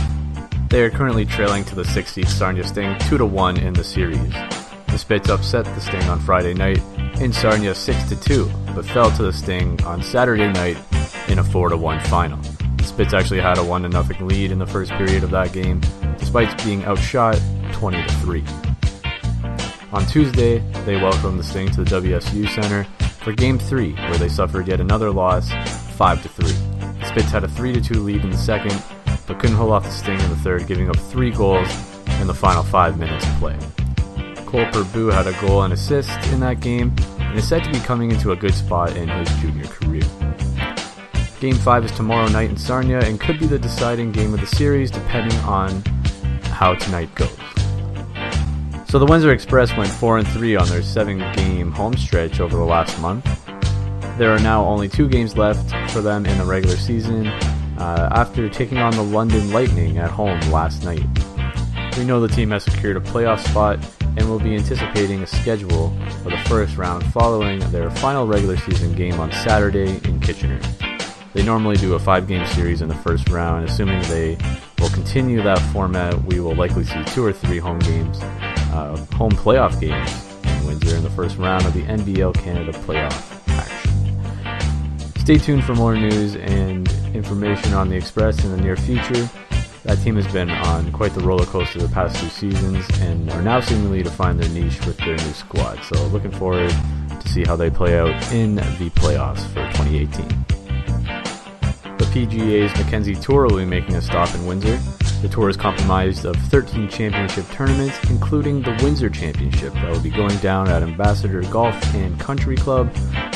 They 0.69 0.81
are 0.81 0.89
currently 0.89 1.25
trailing 1.25 1.63
to 1.65 1.75
the 1.75 1.84
6th 1.84 2.07
seed 2.07 2.27
Sarnia 2.27 2.63
Sting 2.63 2.97
2 3.07 3.19
to 3.19 3.25
1 3.25 3.57
in 3.57 3.73
the 3.73 3.84
series. 3.84 4.34
The 4.88 4.97
Spits 4.97 5.29
upset 5.29 5.65
the 5.65 5.79
Sting 5.79 6.03
on 6.03 6.19
Friday 6.19 6.55
night 6.55 6.81
in 7.21 7.31
Sarnia 7.31 7.75
6 7.75 8.10
to 8.10 8.19
2, 8.19 8.51
but 8.73 8.86
fell 8.86 9.12
to 9.12 9.23
the 9.23 9.34
Sting 9.34 9.81
on 9.84 10.01
Saturday 10.01 10.51
night 10.51 10.77
in 11.27 11.38
a 11.38 11.43
4 11.43 11.69
to 11.69 11.77
1 11.77 11.99
final. 12.05 12.39
The 12.77 12.84
Spits 12.84 13.13
actually 13.13 13.41
had 13.41 13.60
a 13.60 13.63
1 13.63 13.91
0 13.91 14.03
lead 14.21 14.51
in 14.51 14.57
the 14.57 14.65
first 14.65 14.91
period 14.93 15.23
of 15.23 15.29
that 15.29 15.53
game, 15.53 15.81
despite 16.31 16.63
being 16.63 16.85
outshot 16.85 17.37
20 17.73 18.07
to 18.07 18.13
3. 18.21 18.41
On 19.91 20.05
Tuesday, 20.05 20.59
they 20.85 20.95
welcomed 20.95 21.37
the 21.37 21.43
Sting 21.43 21.69
to 21.71 21.83
the 21.83 21.99
WFCU 21.99 22.47
Center 22.47 22.85
for 23.19 23.33
Game 23.33 23.59
3, 23.59 23.91
where 23.91 24.17
they 24.17 24.29
suffered 24.29 24.69
yet 24.69 24.79
another 24.79 25.11
loss, 25.11 25.51
5 25.97 26.23
to 26.23 26.29
3. 26.29 26.45
The 26.99 27.05
Spits 27.05 27.31
had 27.31 27.43
a 27.43 27.49
3 27.49 27.73
to 27.73 27.81
2 27.81 27.95
lead 27.95 28.23
in 28.23 28.29
the 28.29 28.37
second, 28.37 28.81
but 29.27 29.39
couldn't 29.39 29.57
hold 29.57 29.71
off 29.71 29.83
the 29.83 29.91
Sting 29.91 30.17
in 30.21 30.29
the 30.29 30.37
third, 30.37 30.67
giving 30.67 30.87
up 30.89 30.95
three 30.95 31.31
goals 31.31 31.67
in 32.21 32.27
the 32.27 32.33
final 32.33 32.63
five 32.63 32.97
minutes 32.97 33.25
of 33.25 33.33
play. 33.33 33.59
Cole 34.45 34.65
Purboo 34.71 35.11
had 35.11 35.27
a 35.27 35.33
goal 35.41 35.63
and 35.63 35.73
assist 35.73 36.17
in 36.31 36.39
that 36.39 36.61
game 36.61 36.95
and 37.19 37.37
is 37.37 37.45
said 37.45 37.61
to 37.65 37.71
be 37.73 37.79
coming 37.79 38.09
into 38.09 38.31
a 38.31 38.37
good 38.37 38.53
spot 38.53 38.95
in 38.95 39.09
his 39.09 39.27
junior 39.41 39.65
career. 39.65 40.03
Game 41.41 41.55
5 41.55 41.85
is 41.85 41.91
tomorrow 41.91 42.29
night 42.29 42.49
in 42.49 42.55
Sarnia 42.55 43.01
and 43.01 43.19
could 43.19 43.37
be 43.37 43.47
the 43.47 43.59
deciding 43.59 44.13
game 44.13 44.33
of 44.33 44.39
the 44.39 44.47
series 44.47 44.91
depending 44.91 45.37
on 45.39 45.83
how 46.62 46.76
tonight 46.76 47.10
goes. 47.15 47.36
So 48.88 49.00
the 49.00 49.06
Windsor 49.08 49.32
Express 49.32 49.76
went 49.76 49.89
4 49.89 50.19
and 50.19 50.28
3 50.28 50.58
on 50.58 50.67
their 50.67 50.82
7-game 50.82 51.71
home 51.71 51.97
stretch 51.97 52.39
over 52.39 52.56
the 52.56 52.63
last 52.63 53.02
month. 53.02 53.26
There 54.19 54.32
are 54.32 54.39
now 54.39 54.63
only 54.65 54.88
2 54.88 55.10
games 55.10 55.36
left 55.36 55.71
for 55.91 56.02
them 56.02 56.28
in 56.28 56.38
the 56.38 56.45
regular 56.45 56.76
season 56.76 57.26
uh, 57.80 58.10
after 58.12 58.47
taking 58.47 58.78
on 58.78 58.91
the 58.91 59.02
London 59.02 59.52
Lightning 59.52 59.97
at 59.97 60.12
home 60.12 60.39
last 60.52 60.84
night. 60.84 61.04
We 61.97 62.06
know 62.06 62.21
the 62.21 62.28
team 62.28 62.52
has 62.52 62.65
secured 62.65 62.95
a 62.95 63.00
playoff 63.00 63.39
spot 63.39 63.80
and 64.15 64.30
will 64.30 64.39
be 64.39 64.54
anticipating 64.54 65.24
a 65.24 65.28
schedule 65.28 65.91
for 66.21 66.30
the 66.30 66.38
first 66.45 66.78
round 66.78 67.04
following 67.12 67.60
their 67.71 67.89
final 67.89 68.28
regular 68.28 68.58
season 68.58 68.93
game 68.93 69.19
on 69.19 69.32
Saturday 69.32 70.00
in 70.08 70.19
Kitchener. 70.19 70.60
They 71.34 71.41
normally 71.41 71.78
do 71.78 71.95
a 71.95 72.00
five 72.00 72.28
game 72.28 72.45
series 72.45 72.84
in 72.84 72.88
the 72.88 72.95
first 72.95 73.30
round. 73.30 73.67
Assuming 73.67 74.02
they 74.04 74.38
will 74.81 74.89
continue 74.89 75.41
that 75.43 75.59
format, 75.71 76.21
we 76.25 76.39
will 76.39 76.55
likely 76.55 76.83
see 76.83 77.03
two 77.05 77.23
or 77.23 77.31
three 77.31 77.59
home 77.59 77.79
games, 77.79 78.19
uh, 78.73 78.97
home 79.13 79.31
playoff 79.31 79.79
games 79.79 80.27
in 80.43 80.65
Windsor 80.65 80.95
in 80.95 81.03
the 81.03 81.09
first 81.11 81.37
round 81.37 81.65
of 81.65 81.73
the 81.73 81.83
NBL 81.83 82.33
Canada 82.33 82.71
playoff 82.71 83.47
action. 83.49 85.21
Stay 85.21 85.37
tuned 85.37 85.63
for 85.63 85.75
more 85.75 85.95
news 85.95 86.35
and 86.35 86.91
information 87.13 87.73
on 87.73 87.89
the 87.89 87.95
Express 87.95 88.43
in 88.43 88.51
the 88.51 88.57
near 88.57 88.75
future. 88.75 89.29
That 89.83 89.99
team 90.03 90.15
has 90.15 90.31
been 90.33 90.49
on 90.49 90.91
quite 90.91 91.13
the 91.13 91.21
roller 91.21 91.45
coaster 91.45 91.79
the 91.79 91.87
past 91.89 92.19
two 92.19 92.29
seasons 92.29 92.85
and 93.01 93.29
are 93.31 93.41
now 93.41 93.59
seemingly 93.61 94.01
to 94.03 94.09
find 94.09 94.39
their 94.39 94.49
niche 94.49 94.83
with 94.85 94.97
their 94.97 95.15
new 95.15 95.33
squad. 95.33 95.83
So 95.83 96.03
looking 96.07 96.31
forward 96.31 96.69
to 97.19 97.27
see 97.27 97.43
how 97.43 97.55
they 97.55 97.69
play 97.69 97.99
out 97.99 98.31
in 98.31 98.55
the 98.55 98.91
playoffs 98.95 99.45
for 99.49 99.61
2018. 99.77 100.61
The 102.01 102.25
PGA's 102.25 102.75
Mackenzie 102.79 103.13
Tour 103.13 103.45
will 103.45 103.57
be 103.57 103.65
making 103.65 103.93
a 103.93 104.01
stop 104.01 104.33
in 104.33 104.47
Windsor. 104.47 104.75
The 105.21 105.29
tour 105.29 105.49
is 105.49 105.55
comprised 105.55 106.25
of 106.25 106.35
13 106.35 106.89
championship 106.89 107.47
tournaments, 107.49 107.95
including 108.09 108.63
the 108.63 108.71
Windsor 108.81 109.07
Championship 109.07 109.71
that 109.75 109.91
will 109.91 110.01
be 110.01 110.09
going 110.09 110.35
down 110.37 110.67
at 110.67 110.81
Ambassador 110.81 111.43
Golf 111.43 111.75
and 111.93 112.19
Country 112.19 112.55
Club 112.55 112.91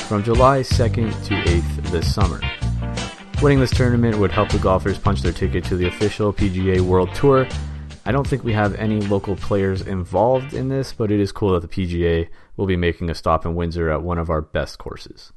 from 0.07 0.23
July 0.23 0.61
2nd 0.61 1.11
to 1.25 1.35
8th 1.35 1.91
this 1.91 2.11
summer. 2.11 2.41
Winning 3.39 3.59
this 3.59 3.69
tournament 3.69 4.17
would 4.17 4.31
help 4.31 4.49
the 4.49 4.57
golfers 4.57 4.97
punch 4.97 5.21
their 5.21 5.31
ticket 5.31 5.63
to 5.65 5.77
the 5.77 5.85
official 5.85 6.33
PGA 6.33 6.81
World 6.81 7.13
Tour. 7.13 7.47
I 8.03 8.11
don't 8.11 8.25
think 8.25 8.43
we 8.43 8.53
have 8.53 8.73
any 8.75 8.99
local 9.01 9.35
players 9.35 9.83
involved 9.83 10.55
in 10.55 10.69
this, 10.69 10.91
but 10.91 11.11
it 11.11 11.19
is 11.19 11.31
cool 11.31 11.53
that 11.53 11.61
the 11.61 11.67
PGA 11.67 12.29
will 12.57 12.65
be 12.65 12.75
making 12.75 13.11
a 13.11 13.15
stop 13.15 13.45
in 13.45 13.53
Windsor 13.53 13.91
at 13.91 14.01
one 14.01 14.17
of 14.17 14.31
our 14.31 14.41
best 14.41 14.79
courses. 14.79 15.33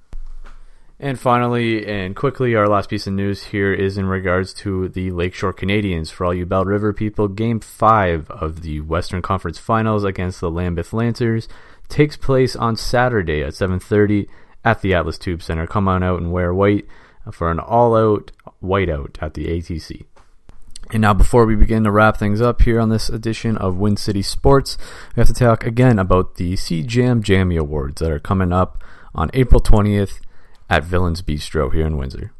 And 1.00 1.18
finally, 1.18 1.86
and 1.86 2.16
quickly, 2.16 2.56
our 2.56 2.66
last 2.66 2.90
piece 2.90 3.06
of 3.06 3.12
news 3.12 3.44
here 3.44 3.72
is 3.72 3.96
in 3.96 4.06
regards 4.06 4.52
to 4.54 4.88
the 4.88 5.12
Lakeshore 5.12 5.52
Canadians. 5.52 6.10
For 6.10 6.24
all 6.24 6.34
you 6.34 6.44
Belle 6.44 6.64
River 6.64 6.92
people, 6.92 7.28
Game 7.28 7.60
5 7.60 8.28
of 8.32 8.62
the 8.62 8.80
Western 8.80 9.22
Conference 9.22 9.58
Finals 9.58 10.02
against 10.02 10.40
the 10.40 10.50
Lambeth 10.50 10.92
Lancers 10.92 11.48
takes 11.88 12.16
place 12.16 12.56
on 12.56 12.74
Saturday 12.74 13.44
at 13.44 13.52
7.30 13.52 14.26
at 14.64 14.82
the 14.82 14.92
Atlas 14.92 15.18
Tube 15.18 15.40
Center. 15.40 15.68
Come 15.68 15.86
on 15.86 16.02
out 16.02 16.20
and 16.20 16.32
wear 16.32 16.52
white 16.52 16.86
for 17.30 17.48
an 17.48 17.60
all 17.60 17.94
out 17.94 18.32
whiteout 18.60 19.22
at 19.22 19.34
the 19.34 19.46
ATC. 19.46 20.04
And 20.90 21.02
now, 21.02 21.14
before 21.14 21.44
we 21.44 21.54
begin 21.54 21.84
to 21.84 21.92
wrap 21.92 22.16
things 22.16 22.40
up 22.40 22.62
here 22.62 22.80
on 22.80 22.88
this 22.88 23.08
edition 23.08 23.56
of 23.58 23.76
Win 23.76 23.96
City 23.96 24.22
Sports, 24.22 24.76
we 25.14 25.20
have 25.20 25.28
to 25.28 25.34
talk 25.34 25.64
again 25.64 25.98
about 25.98 26.36
the 26.36 26.54
CJAM 26.54 27.22
Jammy 27.22 27.56
Awards 27.56 28.00
that 28.00 28.10
are 28.10 28.18
coming 28.18 28.52
up 28.52 28.82
on 29.14 29.30
April 29.34 29.60
20th 29.60 30.18
at 30.68 30.84
Villains 30.84 31.22
Bistro 31.22 31.72
here 31.72 31.86
in 31.86 31.96
Windsor. 31.96 32.32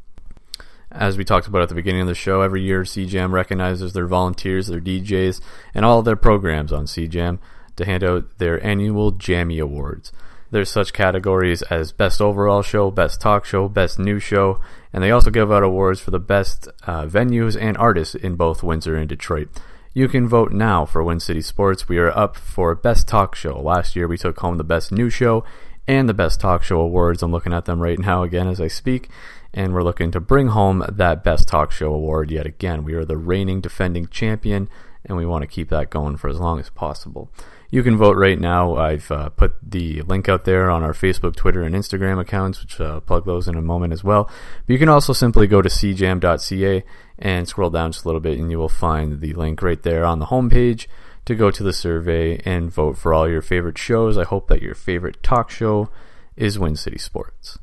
As 0.90 1.18
we 1.18 1.24
talked 1.24 1.46
about 1.46 1.62
at 1.62 1.68
the 1.68 1.74
beginning 1.74 2.00
of 2.00 2.06
the 2.06 2.14
show, 2.14 2.40
every 2.40 2.62
year 2.62 2.82
CJAM 2.82 3.32
recognizes 3.32 3.92
their 3.92 4.06
volunteers, 4.06 4.68
their 4.68 4.80
DJs, 4.80 5.40
and 5.74 5.84
all 5.84 6.02
their 6.02 6.16
programs 6.16 6.72
on 6.72 6.86
CJAM 6.86 7.38
to 7.76 7.84
hand 7.84 8.02
out 8.02 8.38
their 8.38 8.64
annual 8.64 9.10
Jammy 9.10 9.58
Awards. 9.58 10.12
There's 10.50 10.70
such 10.70 10.94
categories 10.94 11.60
as 11.62 11.92
Best 11.92 12.22
Overall 12.22 12.62
Show, 12.62 12.90
Best 12.90 13.20
Talk 13.20 13.44
Show, 13.44 13.68
Best 13.68 13.98
New 13.98 14.18
Show, 14.18 14.60
and 14.94 15.04
they 15.04 15.10
also 15.10 15.30
give 15.30 15.52
out 15.52 15.62
awards 15.62 16.00
for 16.00 16.10
the 16.10 16.18
best 16.18 16.68
uh, 16.86 17.04
venues 17.04 17.60
and 17.60 17.76
artists 17.76 18.14
in 18.14 18.34
both 18.34 18.62
Windsor 18.62 18.96
and 18.96 19.08
Detroit. 19.08 19.48
You 19.92 20.08
can 20.08 20.26
vote 20.26 20.52
now 20.52 20.86
for 20.86 21.02
Win 21.02 21.20
City 21.20 21.42
Sports. 21.42 21.88
We 21.88 21.98
are 21.98 22.16
up 22.16 22.36
for 22.36 22.74
Best 22.74 23.06
Talk 23.06 23.34
Show. 23.34 23.60
Last 23.60 23.94
year 23.94 24.08
we 24.08 24.16
took 24.16 24.38
home 24.38 24.56
the 24.56 24.64
Best 24.64 24.90
New 24.90 25.10
Show 25.10 25.44
and 25.88 26.08
the 26.08 26.14
Best 26.14 26.38
Talk 26.38 26.62
Show 26.62 26.80
awards. 26.80 27.22
I'm 27.22 27.32
looking 27.32 27.52
at 27.52 27.64
them 27.64 27.80
right 27.80 27.98
now 27.98 28.22
again 28.22 28.46
as 28.46 28.60
I 28.60 28.68
speak, 28.68 29.08
and 29.52 29.74
we're 29.74 29.82
looking 29.82 30.12
to 30.12 30.20
bring 30.20 30.48
home 30.48 30.84
that 30.88 31.24
Best 31.24 31.48
Talk 31.48 31.72
Show 31.72 31.92
award 31.92 32.30
yet 32.30 32.46
again. 32.46 32.84
We 32.84 32.94
are 32.94 33.04
the 33.04 33.16
reigning 33.16 33.60
defending 33.60 34.06
champion, 34.06 34.68
and 35.04 35.16
we 35.16 35.26
want 35.26 35.42
to 35.42 35.48
keep 35.48 35.70
that 35.70 35.90
going 35.90 36.16
for 36.16 36.28
as 36.28 36.38
long 36.38 36.60
as 36.60 36.70
possible 36.70 37.32
you 37.70 37.82
can 37.82 37.96
vote 37.96 38.16
right 38.16 38.38
now. 38.38 38.76
I've 38.76 39.10
uh, 39.10 39.28
put 39.30 39.54
the 39.62 40.02
link 40.02 40.28
out 40.28 40.44
there 40.44 40.70
on 40.70 40.82
our 40.82 40.92
Facebook, 40.92 41.36
Twitter, 41.36 41.62
and 41.62 41.74
Instagram 41.74 42.18
accounts, 42.18 42.62
which 42.62 42.80
uh, 42.80 43.00
plug 43.00 43.26
those 43.26 43.46
in 43.46 43.56
a 43.56 43.62
moment 43.62 43.92
as 43.92 44.02
well. 44.02 44.24
But 44.24 44.72
you 44.72 44.78
can 44.78 44.88
also 44.88 45.12
simply 45.12 45.46
go 45.46 45.60
to 45.60 45.68
cjam.ca 45.68 46.84
and 47.18 47.48
scroll 47.48 47.70
down 47.70 47.92
just 47.92 48.04
a 48.04 48.08
little 48.08 48.20
bit, 48.20 48.38
and 48.38 48.50
you 48.50 48.58
will 48.58 48.68
find 48.68 49.20
the 49.20 49.34
link 49.34 49.60
right 49.62 49.82
there 49.82 50.04
on 50.04 50.18
the 50.18 50.26
homepage 50.26 50.86
to 51.28 51.34
go 51.34 51.50
to 51.50 51.62
the 51.62 51.74
survey 51.74 52.40
and 52.46 52.72
vote 52.72 52.96
for 52.96 53.12
all 53.12 53.28
your 53.28 53.42
favorite 53.42 53.76
shows. 53.76 54.16
I 54.16 54.24
hope 54.24 54.48
that 54.48 54.62
your 54.62 54.74
favorite 54.74 55.22
talk 55.22 55.50
show 55.50 55.90
is 56.36 56.58
Win 56.58 56.74
City 56.74 56.96
Sports. 56.96 57.58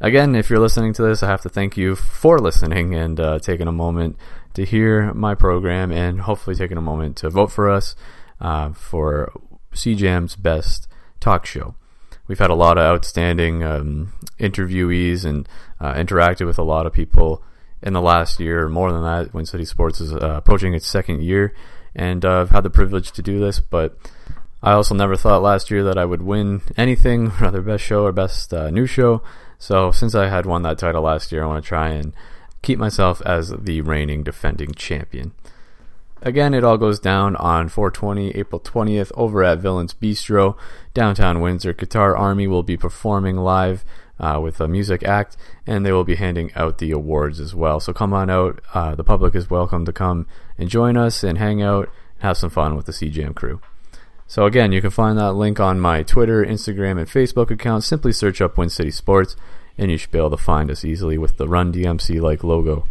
Again, 0.00 0.36
if 0.36 0.48
you're 0.48 0.60
listening 0.60 0.92
to 0.92 1.02
this, 1.02 1.20
I 1.20 1.26
have 1.26 1.40
to 1.40 1.48
thank 1.48 1.76
you 1.76 1.96
for 1.96 2.38
listening 2.38 2.94
and 2.94 3.18
uh, 3.18 3.40
taking 3.40 3.66
a 3.66 3.72
moment 3.72 4.16
to 4.54 4.64
hear 4.64 5.12
my 5.12 5.34
program 5.34 5.90
and 5.90 6.20
hopefully 6.20 6.54
taking 6.54 6.76
a 6.76 6.80
moment 6.80 7.16
to 7.16 7.30
vote 7.30 7.50
for 7.50 7.68
us 7.68 7.96
uh, 8.40 8.72
for 8.72 9.32
CJAM's 9.72 10.36
best 10.36 10.86
talk 11.18 11.46
show. 11.46 11.74
We've 12.28 12.38
had 12.38 12.50
a 12.50 12.54
lot 12.54 12.78
of 12.78 12.84
outstanding 12.84 13.64
um, 13.64 14.12
interviewees 14.38 15.24
and 15.24 15.48
uh, 15.80 15.94
interacted 15.94 16.46
with 16.46 16.60
a 16.60 16.62
lot 16.62 16.86
of 16.86 16.92
people 16.92 17.42
in 17.82 17.92
the 17.92 18.00
last 18.00 18.38
year. 18.38 18.68
More 18.68 18.92
than 18.92 19.02
that, 19.02 19.34
Win 19.34 19.46
City 19.46 19.64
Sports 19.64 20.00
is 20.00 20.12
uh, 20.12 20.34
approaching 20.36 20.74
its 20.74 20.86
second 20.86 21.24
year, 21.24 21.52
and 21.94 22.24
uh, 22.24 22.40
I've 22.40 22.50
had 22.50 22.62
the 22.62 22.70
privilege 22.70 23.12
to 23.12 23.22
do 23.22 23.38
this. 23.38 23.60
But 23.60 23.96
I 24.62 24.72
also 24.72 24.94
never 24.94 25.16
thought 25.16 25.42
last 25.42 25.70
year 25.70 25.84
that 25.84 25.98
I 25.98 26.04
would 26.04 26.22
win 26.22 26.62
anything, 26.76 27.28
rather 27.40 27.62
best 27.62 27.84
show 27.84 28.04
or 28.04 28.12
best 28.12 28.52
uh, 28.52 28.70
new 28.70 28.86
show. 28.86 29.22
So 29.58 29.90
since 29.90 30.14
I 30.14 30.28
had 30.28 30.46
won 30.46 30.62
that 30.62 30.78
title 30.78 31.02
last 31.02 31.32
year, 31.32 31.44
I 31.44 31.46
want 31.46 31.64
to 31.64 31.68
try 31.68 31.90
and 31.90 32.12
keep 32.62 32.78
myself 32.78 33.22
as 33.22 33.50
the 33.50 33.80
reigning 33.82 34.22
defending 34.22 34.72
champion. 34.72 35.32
Again, 36.22 36.54
it 36.54 36.64
all 36.64 36.78
goes 36.78 36.98
down 36.98 37.36
on 37.36 37.68
420, 37.68 38.30
April 38.30 38.58
20th, 38.58 39.12
over 39.14 39.44
at 39.44 39.58
Villains 39.58 39.92
Bistro, 39.92 40.56
downtown 40.94 41.40
Windsor. 41.40 41.74
Qatar 41.74 42.18
Army 42.18 42.46
will 42.46 42.62
be 42.62 42.78
performing 42.78 43.36
live 43.36 43.84
uh, 44.18 44.40
with 44.42 44.60
a 44.60 44.68
music 44.68 45.02
act, 45.02 45.36
and 45.66 45.84
they 45.84 45.92
will 45.92 46.04
be 46.04 46.16
handing 46.16 46.52
out 46.54 46.78
the 46.78 46.90
awards 46.90 47.40
as 47.40 47.54
well. 47.54 47.80
So 47.80 47.92
come 47.92 48.12
on 48.12 48.30
out. 48.30 48.60
Uh, 48.72 48.94
the 48.94 49.04
public 49.04 49.34
is 49.34 49.50
welcome 49.50 49.84
to 49.84 49.92
come 49.92 50.26
and 50.58 50.68
join 50.68 50.96
us 50.96 51.22
and 51.22 51.38
hang 51.38 51.62
out, 51.62 51.90
and 52.14 52.22
have 52.22 52.36
some 52.36 52.50
fun 52.50 52.76
with 52.76 52.86
the 52.86 52.92
CJAM 52.92 53.34
crew. 53.34 53.60
So 54.26 54.46
again, 54.46 54.72
you 54.72 54.80
can 54.80 54.90
find 54.90 55.18
that 55.18 55.32
link 55.32 55.60
on 55.60 55.80
my 55.80 56.02
Twitter, 56.02 56.44
Instagram, 56.44 56.98
and 56.98 57.08
Facebook 57.08 57.50
accounts. 57.50 57.86
Simply 57.86 58.12
search 58.12 58.40
up 58.40 58.56
Win 58.56 58.70
City 58.70 58.90
Sports, 58.90 59.36
and 59.76 59.90
you 59.90 59.98
should 59.98 60.10
be 60.10 60.18
able 60.18 60.30
to 60.30 60.36
find 60.36 60.70
us 60.70 60.84
easily 60.84 61.18
with 61.18 61.36
the 61.36 61.48
Run 61.48 61.72
DMC 61.72 62.20
like 62.20 62.42
logo. 62.42 62.88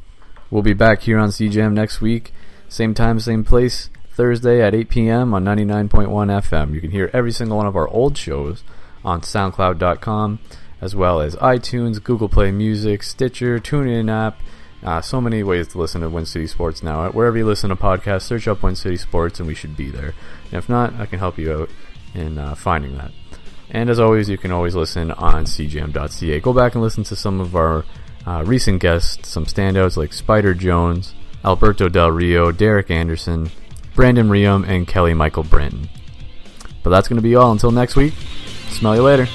We'll 0.52 0.62
be 0.62 0.74
back 0.74 1.02
here 1.02 1.18
on 1.18 1.30
CJAM 1.30 1.74
next 1.74 2.02
week 2.02 2.32
same 2.74 2.96
time, 2.96 3.20
same 3.20 3.44
place, 3.44 3.92
Thursday 4.10 4.60
at 4.60 4.74
8 4.74 4.90
p.m. 4.90 5.34
on 5.36 5.46
99.1 5.46 6.08
FM. 6.08 6.74
You 6.74 6.82
can 6.82 6.90
hear 6.90 7.12
every 7.14 7.32
single 7.32 7.58
one 7.58 7.68
of 7.68 7.76
our 7.76 7.88
old 7.88 8.18
shows 8.18 8.64
on 9.06 9.22
SoundCloud.com, 9.22 10.40
as 10.84 10.94
well 10.94 11.22
as 11.22 11.38
iTunes, 11.38 12.04
Google 12.04 12.28
Play 12.28 12.52
Music, 12.52 13.04
Stitcher, 13.04 13.58
TuneIn 13.58 14.12
app. 14.12 14.38
Uh, 14.84 15.00
so 15.00 15.22
many 15.22 15.42
ways 15.42 15.70
to 15.70 15.78
listen 15.78 16.02
to 16.02 16.10
Win 16.10 16.26
City 16.26 16.46
Sports 16.46 16.84
now. 16.84 17.10
Wherever 17.10 17.38
you 17.38 17.46
listen 17.46 17.70
to 17.70 17.76
podcasts, 17.78 18.24
search 18.24 18.50
up 18.50 18.62
Win 18.62 18.76
City 18.76 18.98
Sports, 18.98 19.40
and 19.40 19.48
we 19.48 19.56
should 19.56 19.78
be 19.78 19.90
there. 19.90 20.14
And 20.52 20.56
if 20.56 20.68
not, 20.68 20.94
I 20.96 21.06
can 21.06 21.20
help 21.20 21.38
you 21.38 21.54
out 21.54 21.70
in 22.14 22.38
uh, 22.38 22.56
finding 22.56 22.98
that. 22.98 23.12
And 23.70 23.90
as 23.90 23.98
always, 23.98 24.28
you 24.28 24.38
can 24.38 24.52
always 24.52 24.76
listen 24.76 25.12
on 25.12 25.46
cjam.ca. 25.46 26.42
Go 26.42 26.52
back 26.52 26.76
and 26.76 26.84
listen 26.84 27.06
to 27.06 27.16
some 27.16 27.40
of 27.40 27.56
our 27.56 27.86
uh, 28.28 28.44
recent 28.46 28.82
guests, 28.82 29.30
some 29.30 29.46
standouts 29.46 29.96
like 29.96 30.12
Spider 30.12 30.54
Jones, 30.54 31.14
Alberto 31.46 31.88
Del 31.88 32.12
Rio, 32.12 32.52
Derek 32.52 32.92
Anderson, 32.92 33.52
Brandon 33.96 34.28
Riem, 34.28 34.66
and 34.68 34.86
Kelly 34.86 35.14
Michael 35.14 35.46
Branton. 35.46 35.88
But 36.84 36.90
that's 36.90 37.08
going 37.08 37.18
to 37.18 37.24
be 37.24 37.36
all 37.36 37.54
until 37.54 37.72
next 37.72 37.96
week. 37.96 38.16
Smell 38.68 38.98
you 38.98 39.04
later. 39.04 39.28